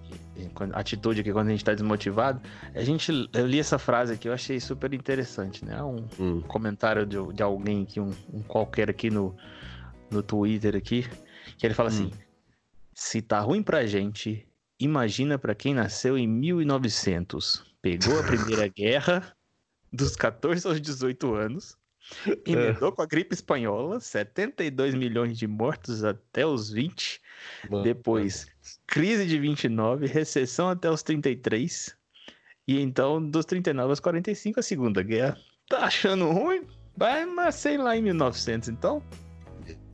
atitude 0.73 1.21
aqui 1.21 1.31
quando 1.31 1.49
a 1.49 1.51
gente 1.51 1.63
tá 1.63 1.73
desmotivado. 1.73 2.41
A 2.73 2.83
gente, 2.83 3.11
eu 3.33 3.45
li 3.45 3.59
essa 3.59 3.77
frase 3.77 4.13
aqui, 4.13 4.27
eu 4.27 4.33
achei 4.33 4.59
super 4.59 4.93
interessante, 4.93 5.63
né? 5.63 5.81
Um 5.83 6.07
hum. 6.19 6.41
comentário 6.41 7.05
de, 7.05 7.17
de 7.33 7.43
alguém 7.43 7.83
aqui, 7.83 7.99
um, 7.99 8.11
um, 8.33 8.41
qualquer 8.41 8.89
aqui 8.89 9.09
no, 9.09 9.35
no 10.09 10.23
Twitter 10.23 10.75
aqui, 10.75 11.05
que 11.57 11.65
ele 11.65 11.73
fala 11.73 11.89
hum. 11.89 11.93
assim: 11.93 12.11
se 12.93 13.21
tá 13.21 13.39
ruim 13.39 13.61
pra 13.61 13.85
gente, 13.85 14.47
imagina 14.79 15.37
para 15.37 15.53
quem 15.53 15.73
nasceu 15.73 16.17
em 16.17 16.27
1900, 16.27 17.63
pegou 17.81 18.19
a 18.19 18.23
Primeira 18.23 18.67
Guerra 18.73 19.35
dos 19.91 20.15
14 20.15 20.65
aos 20.67 20.81
18 20.81 21.35
anos 21.35 21.77
Emendou 22.45 22.89
é. 22.89 22.91
com 22.91 23.01
a 23.01 23.05
gripe 23.05 23.33
espanhola, 23.33 23.99
72 23.99 24.95
milhões 24.95 25.37
de 25.37 25.47
mortos 25.47 26.03
até 26.03 26.45
os 26.45 26.69
20. 26.69 27.21
Mano, 27.69 27.83
Depois, 27.83 28.45
mano. 28.45 28.57
crise 28.87 29.25
de 29.25 29.39
29, 29.39 30.05
recessão 30.07 30.69
até 30.69 30.89
os 30.89 31.01
33. 31.03 31.95
E 32.67 32.79
então, 32.79 33.21
dos 33.21 33.45
39 33.45 33.89
aos 33.89 33.99
45, 33.99 34.59
a 34.59 34.63
Segunda 34.63 35.01
Guerra. 35.03 35.37
Tá 35.69 35.85
achando 35.85 36.29
ruim? 36.31 36.65
Vai 36.95 37.25
nascer 37.25 37.79
lá 37.79 37.97
em 37.97 38.01
1900, 38.01 38.69
então? 38.69 39.01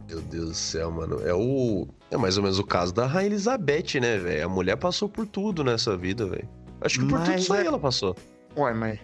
Meu 0.08 0.22
Deus 0.22 0.50
do 0.50 0.56
céu, 0.56 0.92
mano. 0.92 1.22
É 1.22 1.34
o. 1.34 1.88
É 2.10 2.18
mais 2.18 2.36
ou 2.38 2.44
menos 2.44 2.58
o 2.58 2.64
caso 2.64 2.94
da 2.94 3.06
Rainha 3.06 3.28
Elizabeth, 3.28 4.00
né, 4.02 4.18
velho? 4.18 4.46
A 4.46 4.50
mulher 4.50 4.76
passou 4.76 5.08
por 5.08 5.28
tudo 5.28 5.64
nessa 5.64 5.96
vida, 5.96 6.26
velho. 6.26 6.50
Acho 6.82 7.00
que 7.00 7.06
por 7.06 7.20
mas 7.20 7.30
tudo 7.30 7.40
isso 7.40 7.54
aí 7.54 7.64
é- 7.64 7.68
ela 7.68 7.80
passou. 7.80 8.16
Ué, 8.58 8.74
mas. 8.74 9.00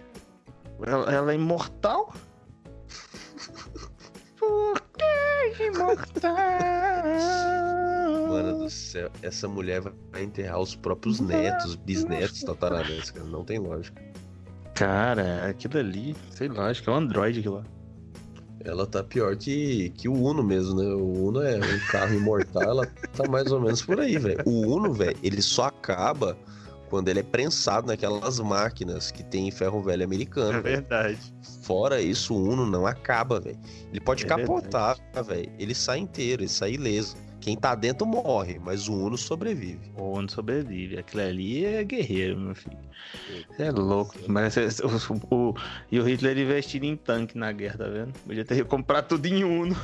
Ela, 0.84 1.12
ela 1.12 1.32
é 1.32 1.34
imortal? 1.36 2.12
Mano 8.28 8.58
do 8.58 8.70
céu, 8.70 9.10
essa 9.22 9.48
mulher 9.48 9.80
vai 9.80 10.22
enterrar 10.22 10.60
os 10.60 10.74
próprios 10.74 11.20
netos, 11.20 11.74
bisnetos, 11.76 12.42
tataranetos, 12.42 13.10
cara. 13.10 13.26
Não 13.26 13.44
tem 13.44 13.58
lógica. 13.58 14.02
Cara, 14.74 15.46
aquilo 15.48 15.78
ali, 15.78 16.14
sei 16.30 16.48
lá, 16.48 16.68
acho 16.68 16.82
que 16.82 16.90
é 16.90 16.92
um 16.92 16.96
Android 16.96 17.38
aquilo 17.38 17.56
lá. 17.56 17.64
Ela 18.64 18.86
tá 18.86 19.02
pior 19.02 19.36
que, 19.36 19.90
que 19.90 20.08
o 20.08 20.12
Uno 20.12 20.42
mesmo, 20.42 20.74
né? 20.74 20.88
O 20.88 21.28
Uno 21.28 21.40
é 21.40 21.56
um 21.56 21.78
carro 21.90 22.14
imortal, 22.14 22.62
ela 22.62 22.86
tá 23.16 23.28
mais 23.28 23.52
ou 23.52 23.60
menos 23.60 23.80
por 23.82 24.00
aí, 24.00 24.18
velho. 24.18 24.42
O 24.44 24.74
Uno, 24.74 24.92
velho, 24.92 25.16
ele 25.22 25.40
só 25.40 25.66
acaba 25.66 26.36
quando 26.88 27.08
ele 27.08 27.20
é 27.20 27.22
prensado 27.22 27.86
naquelas 27.86 28.38
máquinas 28.40 29.10
que 29.10 29.22
tem 29.22 29.50
ferro 29.50 29.82
velho 29.82 30.04
americano. 30.04 30.58
É 30.58 30.60
verdade. 30.60 31.18
Fora 31.62 32.00
isso, 32.00 32.34
o 32.34 32.50
Uno 32.50 32.66
não 32.66 32.86
acaba, 32.86 33.40
velho. 33.40 33.58
Ele 33.90 34.00
pode 34.00 34.24
é 34.24 34.28
capotar, 34.28 34.96
velho. 35.26 35.50
Ele 35.58 35.74
sai 35.74 35.98
inteiro, 35.98 36.42
ele 36.42 36.48
sai 36.48 36.72
ileso. 36.72 37.16
Quem 37.40 37.56
tá 37.56 37.74
dentro 37.74 38.06
morre, 38.06 38.58
mas 38.58 38.88
o 38.88 38.94
Uno 38.94 39.16
sobrevive. 39.16 39.92
O 39.96 40.18
Uno 40.18 40.28
sobrevive. 40.28 40.98
Aquilo 40.98 41.22
ali 41.22 41.64
é 41.64 41.84
guerreiro, 41.84 42.38
meu 42.38 42.54
filho. 42.54 42.78
Você 43.50 43.62
é 43.62 43.70
louco. 43.70 44.14
Mas 44.26 44.56
o, 44.80 45.34
o, 45.34 45.54
e 45.90 46.00
o 46.00 46.04
Hitler 46.04 46.38
investindo 46.38 46.84
em 46.84 46.96
tanque 46.96 47.38
na 47.38 47.52
guerra, 47.52 47.78
tá 47.78 47.88
vendo? 47.88 48.12
Podia 48.20 48.44
ter 48.44 48.64
comprado 48.64 49.08
tudo 49.08 49.26
em 49.26 49.44
Uno. 49.44 49.76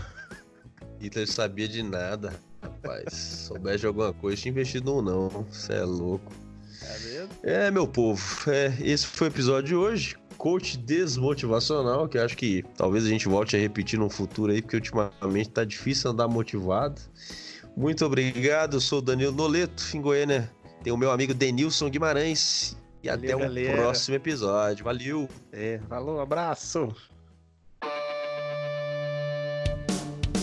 Hitler 1.01 1.29
sabia 1.29 1.69
de 1.69 1.83
nada, 1.83 2.33
rapaz. 2.61 3.12
Souber 3.12 3.77
de 3.77 3.87
alguma 3.87 4.12
coisa, 4.12 4.41
tinha 4.41 4.51
investido 4.51 5.01
no 5.01 5.03
não. 5.03 5.29
Você 5.51 5.75
é 5.75 5.83
louco. 5.83 6.33
É, 7.42 7.71
meu 7.71 7.87
povo, 7.87 8.23
é, 8.51 8.73
esse 8.81 9.07
foi 9.07 9.29
o 9.29 9.31
episódio 9.31 9.68
de 9.68 9.75
hoje. 9.75 10.16
Coach 10.37 10.77
desmotivacional, 10.77 12.09
que 12.09 12.18
acho 12.18 12.37
que 12.37 12.64
talvez 12.77 13.05
a 13.05 13.09
gente 13.09 13.29
volte 13.29 13.55
a 13.57 13.59
repetir 13.61 13.99
no 13.99 14.11
futuro 14.11 14.51
aí, 14.53 14.61
porque 14.61 14.77
ultimamente 14.77 15.51
tá 15.51 15.64
difícil 15.64 16.11
andar 16.11 16.27
motivado. 16.27 17.01
Muito 17.77 18.05
obrigado, 18.05 18.77
eu 18.77 18.81
sou 18.81 18.99
o 18.99 19.03
Danilo 19.03 19.33
Noleto, 19.33 19.85
em 19.95 20.01
Goiânia. 20.01 20.51
Tem 20.83 20.92
o 20.92 20.97
meu 20.97 21.11
amigo 21.11 21.33
Denilson 21.33 21.88
Guimarães. 21.88 22.77
E 23.03 23.09
Valeu, 23.09 23.25
até 23.25 23.37
o 23.37 23.38
galera. 23.38 23.77
próximo 23.77 24.16
episódio. 24.16 24.85
Valeu! 24.85 25.29
É, 25.53 25.81
falou, 25.88 26.21
abraço! 26.21 26.95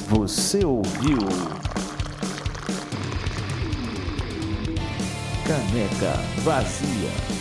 Você 0.10 0.66
ouviu? 0.66 1.18
Caneca 5.50 6.14
Vazia. 6.44 7.39